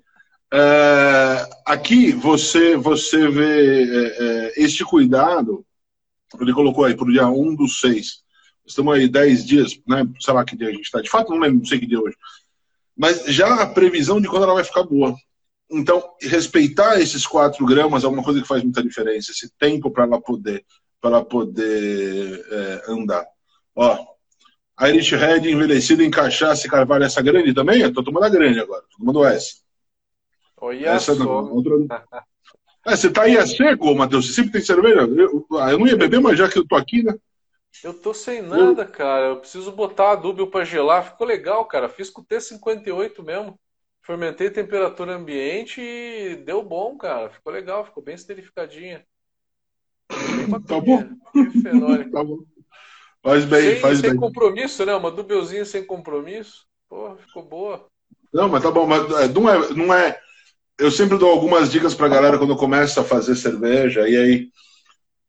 [0.54, 5.64] É, aqui você, você vê é, é, este cuidado
[6.40, 8.24] ele colocou aí para o dia 1 do 6.
[8.66, 10.06] Estamos aí 10 dias, né?
[10.20, 11.02] Sei lá que dia a gente está.
[11.02, 12.18] De fato, não lembro, não sei que dia hoje.
[12.96, 15.16] Mas já a previsão de quando ela vai ficar boa.
[15.70, 19.32] Então, respeitar esses 4 gramas é uma coisa que faz muita diferença.
[19.32, 20.66] Esse tempo para ela poder,
[21.00, 23.26] para ela poder é, andar.
[23.76, 24.06] Ó,
[24.82, 27.82] Irish Red envelhecida em cachaça e carvalho, essa grande também?
[27.82, 29.56] Eu tô tomando a grande agora, tô tomando essa.
[30.60, 31.24] Olha essa só.
[31.24, 31.74] Não, outra...
[32.88, 34.28] É, você tá aí a seco, Matheus?
[34.28, 35.02] Você sempre tem cerveja?
[35.02, 37.14] Eu, ah, eu não ia beber, mas já que eu tô aqui, né?
[37.84, 38.88] Eu tô sem nada, eu...
[38.88, 39.26] cara.
[39.26, 41.04] Eu preciso botar a dúbio para gelar.
[41.04, 41.90] Ficou legal, cara.
[41.90, 43.60] Fiz com T58 mesmo.
[44.02, 47.30] Fermentei temperatura ambiente e deu bom, cara.
[47.30, 49.06] Ficou legal, ficou bem esterificadinha.
[50.10, 51.04] Bem tá bom.
[52.10, 52.40] tá bom.
[53.22, 54.12] Faz bem, sem, faz sem bem.
[54.12, 54.96] Sem compromisso, né?
[54.96, 56.66] Uma dubelzinha sem compromisso.
[57.18, 57.86] Ficou boa.
[58.34, 58.88] Não, mas tá bom.
[58.88, 60.22] Mas é, não é, não é
[60.80, 64.08] eu sempre dou algumas dicas para a galera quando começa a fazer cerveja.
[64.08, 64.50] E aí,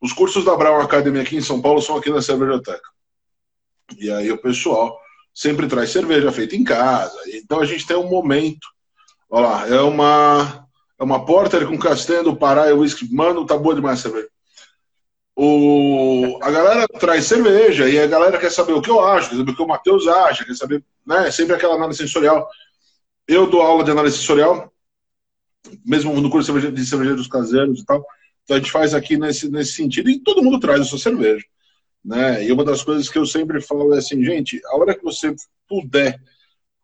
[0.00, 2.88] os cursos da Brown Academy aqui em São Paulo são aqui na Cervejoteca.
[3.98, 4.98] E aí o pessoal
[5.32, 7.18] sempre traz cerveja feita em casa.
[7.32, 8.66] Então a gente tem um momento.
[9.30, 10.68] Olha lá, é uma,
[10.98, 13.12] é uma Porter com castanha do Pará e whisky.
[13.12, 14.28] Mano, tá boa demais a cerveja.
[15.34, 19.36] O, a galera traz cerveja e a galera quer saber o que eu acho, quer
[19.36, 21.30] saber o que o Matheus acha, quer saber, né?
[21.30, 22.48] Sempre aquela análise sensorial.
[23.26, 24.72] Eu dou aula de análise sensorial,
[25.84, 28.04] mesmo no curso de cervejeiros caseiros e tal.
[28.44, 31.44] Então a gente faz aqui nesse, nesse sentido e todo mundo traz a sua cerveja.
[32.04, 32.46] Né?
[32.46, 35.34] E uma das coisas que eu sempre falo é assim, gente, a hora que você
[35.68, 36.18] puder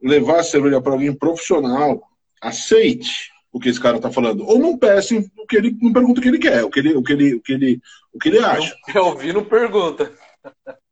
[0.02, 2.02] levar a cerveja para alguém profissional,
[2.40, 4.44] aceite o que esse cara está falando.
[4.46, 6.94] Ou não peçam o que ele não pergunta o que ele quer, o que ele,
[6.94, 7.80] o que ele, o que ele,
[8.12, 8.76] o que ele acha.
[8.92, 10.12] Quer ouvir, não pergunta.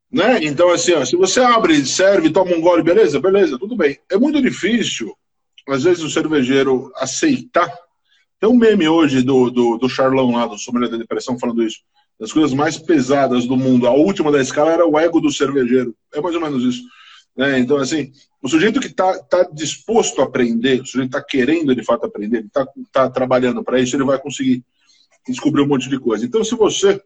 [0.09, 0.43] Né?
[0.43, 3.19] Então, assim, ó, se você abre, serve, toma um gole, beleza?
[3.19, 3.99] Beleza, tudo bem.
[4.09, 5.13] É muito difícil,
[5.67, 7.69] às vezes, o cervejeiro aceitar.
[8.43, 11.77] Tem um meme hoje do, do, do Charlão lá, do Sommelier da Depressão, falando isso.
[12.19, 13.87] Das coisas mais pesadas do mundo.
[13.87, 15.95] A última da escala era o ego do cervejeiro.
[16.13, 16.83] É mais ou menos isso.
[17.37, 17.57] Né?
[17.59, 21.85] Então, assim, o sujeito que está tá disposto a aprender, o sujeito está querendo de
[21.85, 24.61] fato aprender, está tá trabalhando para isso, ele vai conseguir
[25.25, 26.25] descobrir um monte de coisa.
[26.25, 27.01] Então, se você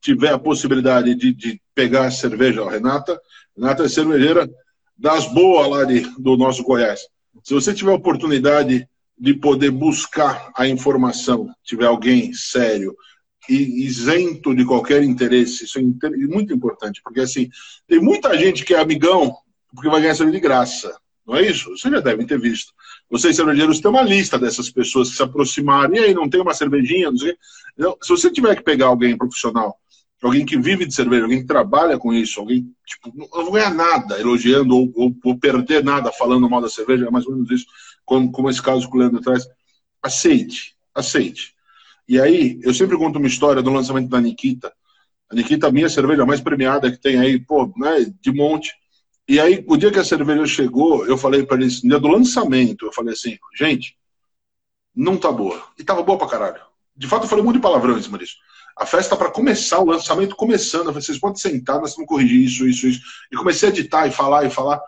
[0.00, 3.20] tiver a possibilidade de, de pegar a cerveja, Renata,
[3.56, 4.48] Renata é cervejeira
[4.96, 7.00] das boas lá de, do nosso Goiás.
[7.42, 12.94] Se você tiver a oportunidade de poder buscar a informação, tiver alguém sério,
[13.48, 15.64] e isento de qualquer interesse.
[15.64, 15.82] Isso é
[16.26, 17.48] muito importante, porque assim,
[17.88, 19.34] tem muita gente que é amigão
[19.74, 20.96] porque vai ganhar cerveja de graça.
[21.26, 21.70] Não é isso?
[21.70, 22.72] Vocês já devem ter visto.
[23.08, 25.94] Vocês, cervejeiros, têm uma lista dessas pessoas que se aproximaram.
[25.94, 27.10] E aí, não tem uma cervejinha?
[27.10, 27.36] Não sei.
[27.78, 29.78] Então, se você tiver que pegar alguém profissional,
[30.20, 33.72] alguém que vive de cerveja, alguém que trabalha com isso, alguém, tipo, não vou ganhar
[33.72, 37.50] nada elogiando ou, ou, ou, perder nada falando mal da cerveja, é mais ou menos
[37.50, 37.66] isso,
[38.04, 39.46] como, como esse caso que o Leandro traz.
[40.02, 41.54] Aceite, aceite.
[42.08, 44.72] E aí, eu sempre conto uma história do lançamento da Nikita.
[45.30, 48.72] A Nikita, minha cerveja mais premiada que tem aí, pô, né, de monte.
[49.28, 52.08] E aí, o dia que a cerveja chegou, eu falei para eles, no dia do
[52.08, 53.96] lançamento, eu falei assim, gente,
[54.94, 55.62] não tá boa.
[55.78, 56.60] E tava boa pra caralho.
[56.94, 58.36] De fato, eu falei muito de palavrão em cima disso.
[58.76, 62.44] A festa para começar, o lançamento começando, eu falei, vocês podem sentar, nós vamos corrigir
[62.44, 63.00] isso, isso, isso.
[63.30, 64.80] E comecei a editar e falar e falar.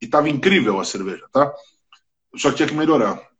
[0.00, 1.52] E tava incrível a cerveja, tá?
[2.36, 3.30] Só tinha que melhorar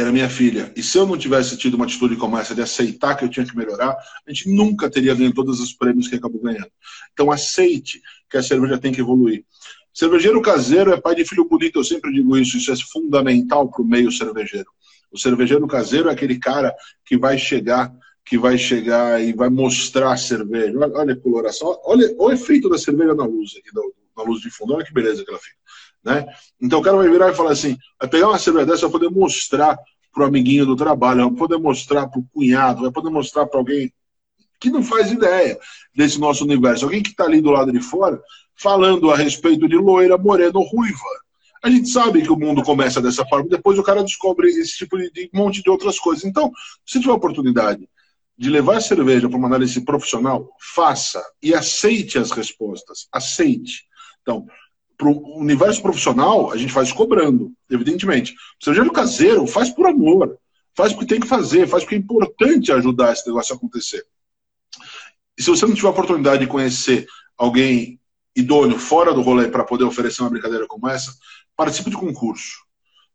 [0.00, 0.72] era minha filha.
[0.74, 3.44] E se eu não tivesse tido uma atitude como essa de aceitar que eu tinha
[3.44, 3.94] que melhorar,
[4.26, 6.70] a gente nunca teria ganho todos os prêmios que acabou ganhando.
[7.12, 8.00] Então aceite
[8.30, 9.44] que a cerveja tem que evoluir.
[9.92, 13.82] Cervejeiro caseiro é pai de filho bonito, eu sempre digo isso, isso é fundamental para
[13.82, 14.70] o meio cervejeiro.
[15.10, 17.92] O cervejeiro caseiro é aquele cara que vai chegar,
[18.24, 20.78] que vai chegar e vai mostrar a cerveja.
[20.78, 23.68] Olha, olha a coloração, olha o efeito da cerveja na luz aqui,
[24.16, 25.61] na luz de fundo, olha que beleza que ela fica.
[26.04, 26.26] Né?
[26.60, 29.10] Então o cara vai virar e falar assim: vai pegar uma cerveja dessa, vai poder
[29.10, 29.78] mostrar
[30.12, 33.58] para o amiguinho do trabalho, vai poder mostrar para o cunhado, vai poder mostrar para
[33.58, 33.92] alguém
[34.60, 35.58] que não faz ideia
[35.94, 38.20] desse nosso universo, alguém que está ali do lado de fora
[38.54, 40.98] falando a respeito de loira, morena ou ruiva.
[41.64, 44.96] A gente sabe que o mundo começa dessa forma, depois o cara descobre esse tipo
[44.98, 46.24] de, de monte de outras coisas.
[46.24, 46.50] Então,
[46.84, 47.88] se tiver oportunidade
[48.36, 53.06] de levar a cerveja para uma análise profissional, faça e aceite as respostas.
[53.12, 53.84] Aceite.
[54.22, 54.46] Então,
[55.02, 58.34] para o universo profissional, a gente faz cobrando, evidentemente.
[58.60, 60.38] O cervejeiro caseiro faz por amor,
[60.76, 64.04] faz porque tem que fazer, faz porque é importante ajudar esse negócio a acontecer.
[65.36, 67.04] E se você não tiver a oportunidade de conhecer
[67.36, 67.98] alguém
[68.34, 71.12] idôneo fora do rolê para poder oferecer uma brincadeira como essa,
[71.56, 72.62] participe de concurso.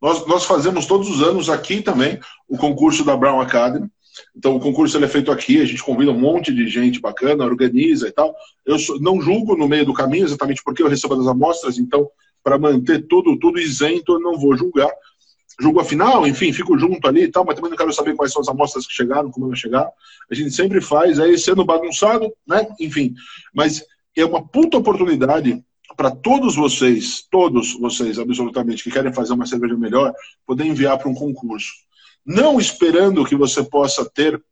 [0.02, 2.20] Nós, nós fazemos todos os anos aqui também
[2.50, 3.90] o concurso da Brown Academy.
[4.36, 8.08] Então, o concurso é feito aqui, a gente convida um monte de gente bacana, organiza
[8.08, 8.36] e tal.
[8.66, 12.10] Eu não julgo no meio do caminho, exatamente porque eu recebo as amostras, então,
[12.44, 14.90] para manter tudo, tudo isento, eu não vou julgar.
[15.60, 18.32] Julgo a final, enfim, fico junto ali e tal, mas também não quero saber quais
[18.32, 19.90] são as amostras que chegaram, como vai chegar.
[20.30, 22.68] A gente sempre faz, aí sendo bagunçado, né?
[22.80, 23.16] Enfim.
[23.54, 23.84] Mas
[24.16, 25.64] é uma puta oportunidade
[25.96, 30.14] para todos vocês, todos vocês, absolutamente, que querem fazer uma cerveja melhor,
[30.46, 31.87] poder enviar para um concurso
[32.28, 34.44] não esperando que você possa ter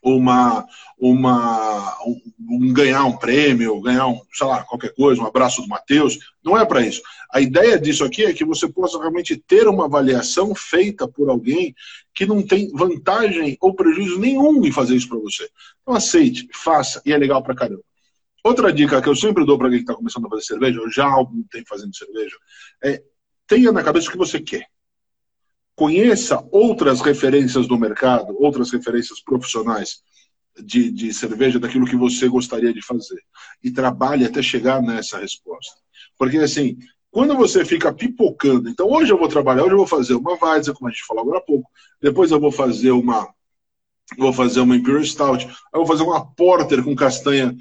[0.00, 0.64] uma,
[0.96, 2.20] uma um,
[2.50, 6.18] um, ganhar um prêmio, ganhar um, sei lá, qualquer coisa, um abraço do Matheus.
[6.44, 7.02] Não é para isso.
[7.32, 11.74] A ideia disso aqui é que você possa realmente ter uma avaliação feita por alguém
[12.14, 15.48] que não tem vantagem ou prejuízo nenhum em fazer isso para você.
[15.82, 17.82] Então aceite, faça, e é legal para caramba.
[18.44, 20.90] Outra dica que eu sempre dou para alguém que está começando a fazer cerveja, ou
[20.90, 22.36] já há algum tempo fazendo cerveja,
[22.84, 23.02] é
[23.46, 24.66] tenha na cabeça o que você quer
[25.74, 30.02] conheça outras referências do mercado, outras referências profissionais
[30.62, 33.20] de, de cerveja, daquilo que você gostaria de fazer.
[33.62, 35.74] E trabalhe até chegar nessa resposta.
[36.16, 36.78] Porque, assim,
[37.10, 40.74] quando você fica pipocando, então hoje eu vou trabalhar, hoje eu vou fazer uma Weizen,
[40.74, 41.70] como a gente falou agora há pouco,
[42.00, 43.32] depois eu vou fazer uma
[44.18, 47.56] vou fazer uma Imperial Stout, eu vou fazer uma Porter com castanha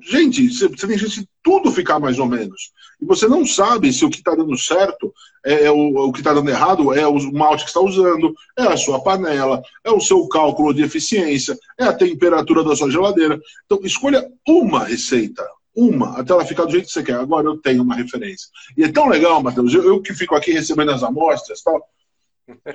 [0.00, 2.72] Gente, você, tem chance de tudo ficar mais ou menos.
[3.00, 5.12] E você não sabe se o que está dando certo
[5.44, 8.62] é, é o, o, que está dando errado é o malte que está usando, é
[8.62, 13.38] a sua panela, é o seu cálculo de eficiência, é a temperatura da sua geladeira.
[13.66, 17.16] Então, escolha uma receita, uma, até ela ficar do jeito que você quer.
[17.16, 18.48] Agora eu tenho uma referência.
[18.76, 21.86] E é tão legal, Matheus, eu, eu que fico aqui recebendo as amostras tal,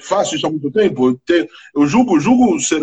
[0.02, 1.20] faço isso há muito tempo.
[1.74, 2.82] Eu, julgo, julgo ser.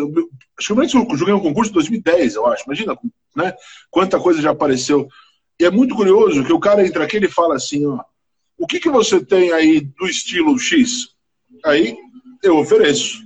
[0.59, 2.65] Acho que eu julguei um concurso em 2010, eu acho.
[2.65, 2.97] Imagina,
[3.37, 3.55] né?
[3.91, 5.09] Quanta coisa já apareceu.
[5.59, 8.01] E é muito curioso que o cara entra aqui e fala assim, ó.
[8.57, 11.09] O que, que você tem aí do estilo X?
[11.65, 11.97] Aí
[12.43, 13.19] eu ofereço,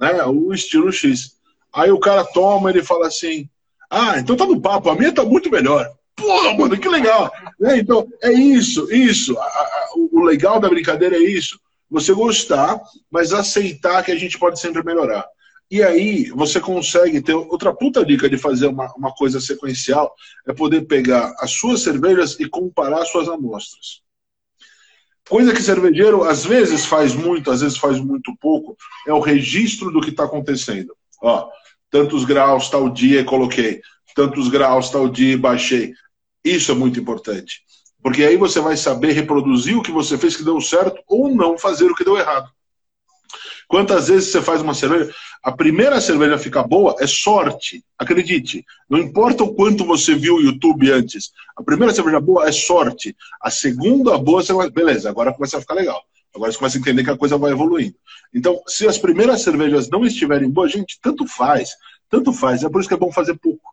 [0.00, 0.24] né?
[0.24, 1.36] O estilo X.
[1.72, 3.48] Aí o cara toma, ele fala assim:
[3.90, 5.88] Ah, então tá no papo, a minha tá muito melhor.
[6.14, 7.32] Porra, mano, que legal.
[7.58, 7.78] né?
[7.78, 9.34] Então, é isso, isso.
[9.96, 11.58] O legal da brincadeira é isso.
[11.92, 12.80] Você gostar,
[13.10, 15.26] mas aceitar que a gente pode sempre melhorar.
[15.70, 20.14] E aí você consegue ter outra puta dica de fazer uma, uma coisa sequencial
[20.46, 24.00] é poder pegar as suas cervejas e comparar as suas amostras.
[25.28, 28.74] Coisa que cervejeiro às vezes faz muito, às vezes faz muito pouco,
[29.06, 30.94] é o registro do que está acontecendo.
[31.22, 31.46] Ó,
[31.90, 33.82] tantos graus tal dia coloquei,
[34.14, 35.92] tantos graus tal dia baixei.
[36.42, 37.62] Isso é muito importante.
[38.02, 41.56] Porque aí você vai saber reproduzir o que você fez que deu certo ou não
[41.56, 42.50] fazer o que deu errado.
[43.68, 45.14] Quantas vezes você faz uma cerveja?
[45.42, 47.82] A primeira cerveja ficar boa é sorte.
[47.98, 48.64] Acredite.
[48.88, 51.32] Não importa o quanto você viu o YouTube antes.
[51.56, 53.16] A primeira cerveja boa é sorte.
[53.40, 54.68] A segunda boa, você vai.
[54.68, 56.02] Beleza, agora começa a ficar legal.
[56.34, 57.94] Agora você começa a entender que a coisa vai evoluindo.
[58.34, 61.70] Então, se as primeiras cervejas não estiverem boas, gente, tanto faz.
[62.08, 62.62] Tanto faz.
[62.62, 63.72] É por isso que é bom fazer pouco.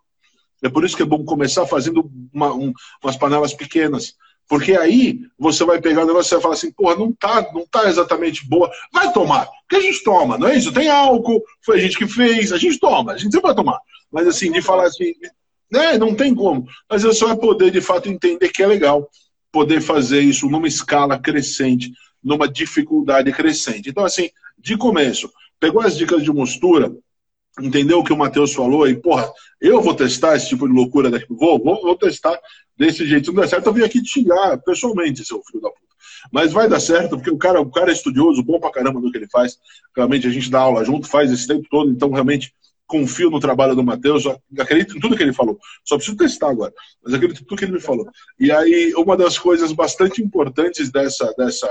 [0.63, 4.15] É por isso que é bom começar fazendo uma, um, umas panelas pequenas.
[4.47, 7.67] Porque aí você vai pegar o negócio e vai falar assim, porra, não tá, não
[7.67, 8.69] tá exatamente boa.
[8.91, 9.47] Vai tomar.
[9.61, 10.73] Porque a gente toma, não é isso?
[10.73, 13.79] Tem álcool, foi a gente que fez, a gente toma, a gente sempre vai tomar.
[14.11, 15.13] Mas assim, de falar assim,
[15.71, 16.65] né, não tem como.
[16.89, 19.07] Mas você vai poder, de fato, entender que é legal
[19.51, 21.91] poder fazer isso numa escala crescente,
[22.23, 23.89] numa dificuldade crescente.
[23.89, 26.91] Então, assim, de começo, pegou as dicas de mostura,
[27.59, 31.09] entendeu o que o Matheus falou e, porra, eu vou testar esse tipo de loucura
[31.09, 31.25] daqui.
[31.29, 32.39] Vou, vou, vou testar
[32.77, 33.25] desse jeito.
[33.25, 35.89] Se não der certo, eu vim aqui te xingar pessoalmente, seu filho da puta.
[36.31, 39.11] Mas vai dar certo, porque o cara, o cara é estudioso, bom pra caramba no
[39.11, 39.57] que ele faz.
[39.95, 42.53] Realmente a gente dá aula junto, faz esse tempo todo, então realmente
[42.89, 44.23] confio no trabalho do Matheus,
[44.57, 45.59] acredito em tudo que ele falou.
[45.85, 46.73] Só preciso testar agora,
[47.03, 48.07] mas acredito em tudo que ele me falou.
[48.39, 51.69] E aí, uma das coisas bastante importantes dessa, dessa,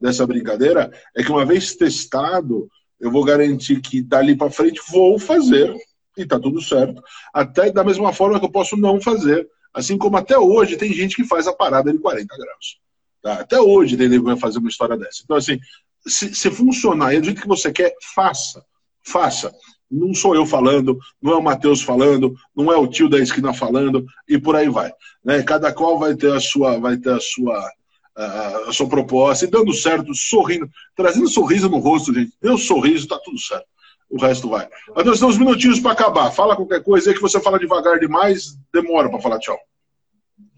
[0.00, 2.68] dessa brincadeira é que uma vez testado,
[3.00, 5.74] eu vou garantir que dali para frente vou fazer
[6.16, 7.02] e tá tudo certo.
[7.32, 9.46] Até da mesma forma que eu posso não fazer.
[9.72, 12.78] Assim como até hoje tem gente que faz a parada de 40 graus.
[13.22, 13.34] Tá?
[13.34, 15.20] Até hoje tem que vai fazer uma história dessa.
[15.22, 15.58] Então, assim,
[16.06, 18.64] se, se funcionar e é do jeito que você quer, faça.
[19.02, 19.52] Faça.
[19.90, 23.52] Não sou eu falando, não é o Matheus falando, não é o tio da esquina
[23.52, 24.90] falando, e por aí vai.
[25.24, 25.42] Né?
[25.42, 27.70] Cada qual vai ter a sua, vai ter a sua
[28.16, 32.32] a, sua proposta, e dando certo, sorrindo, trazendo sorriso no rosto, gente.
[32.40, 33.66] Deu sorriso, tá tudo certo.
[34.08, 34.68] O resto vai.
[34.94, 36.30] Mas nós temos minutinhos para acabar.
[36.30, 39.58] Fala qualquer coisa aí que você fala devagar demais, demora para falar tchau.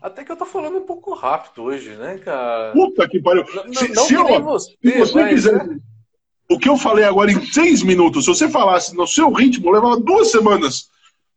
[0.00, 2.72] Até que eu tô falando um pouco rápido hoje, né, cara?
[2.72, 3.44] Puta que pariu.
[3.52, 5.66] Não, se, não se, eu, você, se você mas, quiser.
[5.66, 5.78] Né?
[6.50, 9.98] O que eu falei agora em seis minutos, se você falasse no seu ritmo, levava
[9.98, 10.88] duas semanas.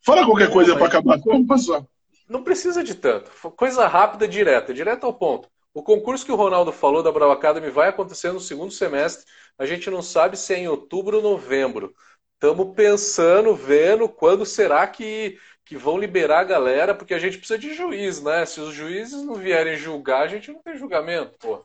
[0.05, 1.19] Fala qualquer coisa para acabar.
[1.19, 1.83] Vamos passar.
[2.29, 3.31] Não precisa de tanto.
[3.51, 5.49] Coisa rápida, direta, direto ao ponto.
[5.73, 9.25] O concurso que o Ronaldo falou da Brau Academy vai acontecer no segundo semestre.
[9.57, 11.93] A gente não sabe se é em outubro ou novembro.
[12.33, 17.57] Estamos pensando, vendo quando será que, que vão liberar a galera, porque a gente precisa
[17.57, 18.45] de juiz, né?
[18.45, 21.63] Se os juízes não vierem julgar, a gente não tem julgamento, pô.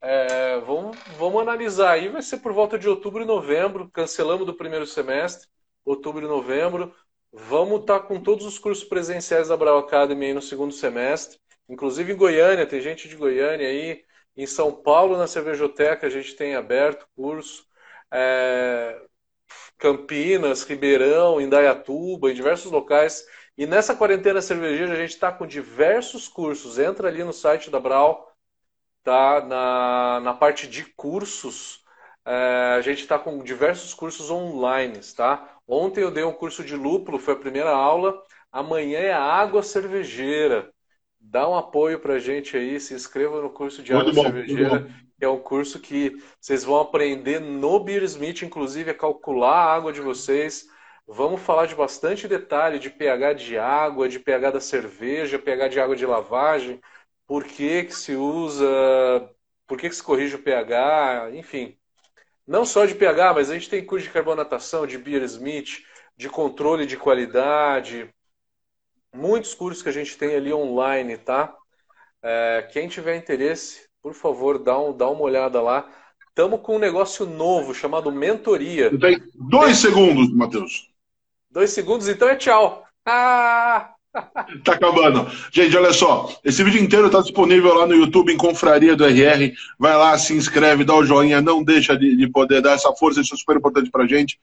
[0.00, 3.90] É, vamos, vamos analisar aí, vai ser por volta de outubro e novembro.
[3.90, 5.48] Cancelamos do primeiro semestre,
[5.84, 6.94] outubro e novembro.
[7.32, 11.38] Vamos estar tá com todos os cursos presenciais da Brau Academy no segundo semestre.
[11.68, 14.04] Inclusive em Goiânia, tem gente de Goiânia aí.
[14.36, 17.66] Em São Paulo, na Cervejoteca, a gente tem aberto curso.
[18.10, 19.00] É...
[19.78, 23.24] Campinas, Ribeirão, Indaiatuba, em diversos locais.
[23.56, 26.78] E nessa quarentena cervejeira, a gente está com diversos cursos.
[26.78, 28.32] Entra ali no site da Brau,
[29.04, 29.44] tá?
[29.46, 31.84] na, na parte de cursos.
[32.24, 32.74] É...
[32.78, 35.58] a gente está com diversos cursos online, tá?
[35.66, 38.22] Ontem eu dei um curso de lúpulo, foi a primeira aula.
[38.52, 40.72] Amanhã é água cervejeira
[41.20, 44.88] dá um apoio para a gente aí, se inscreva no curso de água cervejeira,
[45.18, 49.92] que é um curso que vocês vão aprender no Beersmith, inclusive a calcular a água
[49.92, 50.66] de vocês.
[51.06, 55.80] Vamos falar de bastante detalhe de pH de água, de pH da cerveja, pH de
[55.80, 56.80] água de lavagem,
[57.26, 58.66] por que, que se usa,
[59.66, 61.76] por que, que se corrige o pH, enfim.
[62.46, 65.82] Não só de pH, mas a gente tem curso de carbonatação, de Beersmith,
[66.16, 68.10] de controle de qualidade,
[69.14, 71.54] muitos cursos que a gente tem ali online, tá?
[72.22, 75.88] É, quem tiver interesse, por favor, dá, um, dá uma olhada lá.
[76.28, 78.96] Estamos com um negócio novo chamado Mentoria.
[78.98, 80.88] Tem dois segundos, Matheus.
[81.50, 82.84] Dois segundos, então é tchau.
[83.04, 83.94] Ah!
[84.64, 85.30] Tá acabando.
[85.52, 86.34] Gente, olha só.
[86.42, 89.52] Esse vídeo inteiro está disponível lá no YouTube em Confraria do RR.
[89.78, 93.20] Vai lá, se inscreve, dá o joinha, não deixa de, de poder dar essa força,
[93.20, 94.38] isso é super importante pra gente.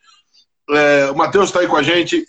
[0.70, 2.26] É, o Matheus está aí com a gente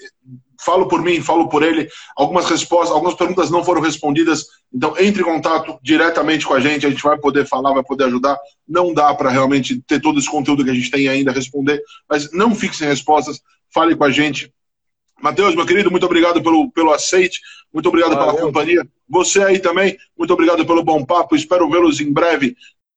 [0.61, 1.89] falo por mim, falo por ele.
[2.17, 4.47] Algumas respostas, algumas perguntas não foram respondidas.
[4.73, 6.87] Então, entre em contato diretamente com a gente.
[6.87, 8.39] A gente vai poder falar, vai poder ajudar.
[8.69, 11.83] Não dá para realmente ter todo esse conteúdo que a gente tem ainda responder.
[12.09, 13.41] Mas não fixe sem respostas.
[13.73, 14.53] Fale com a gente.
[15.21, 17.41] Matheus, meu querido, muito obrigado pelo, pelo aceite.
[17.73, 18.35] Muito obrigado Valeu.
[18.35, 18.87] pela companhia.
[19.09, 21.37] Você aí também, muito obrigado pelo bom papo.
[21.37, 22.57] Espero vê-los em breve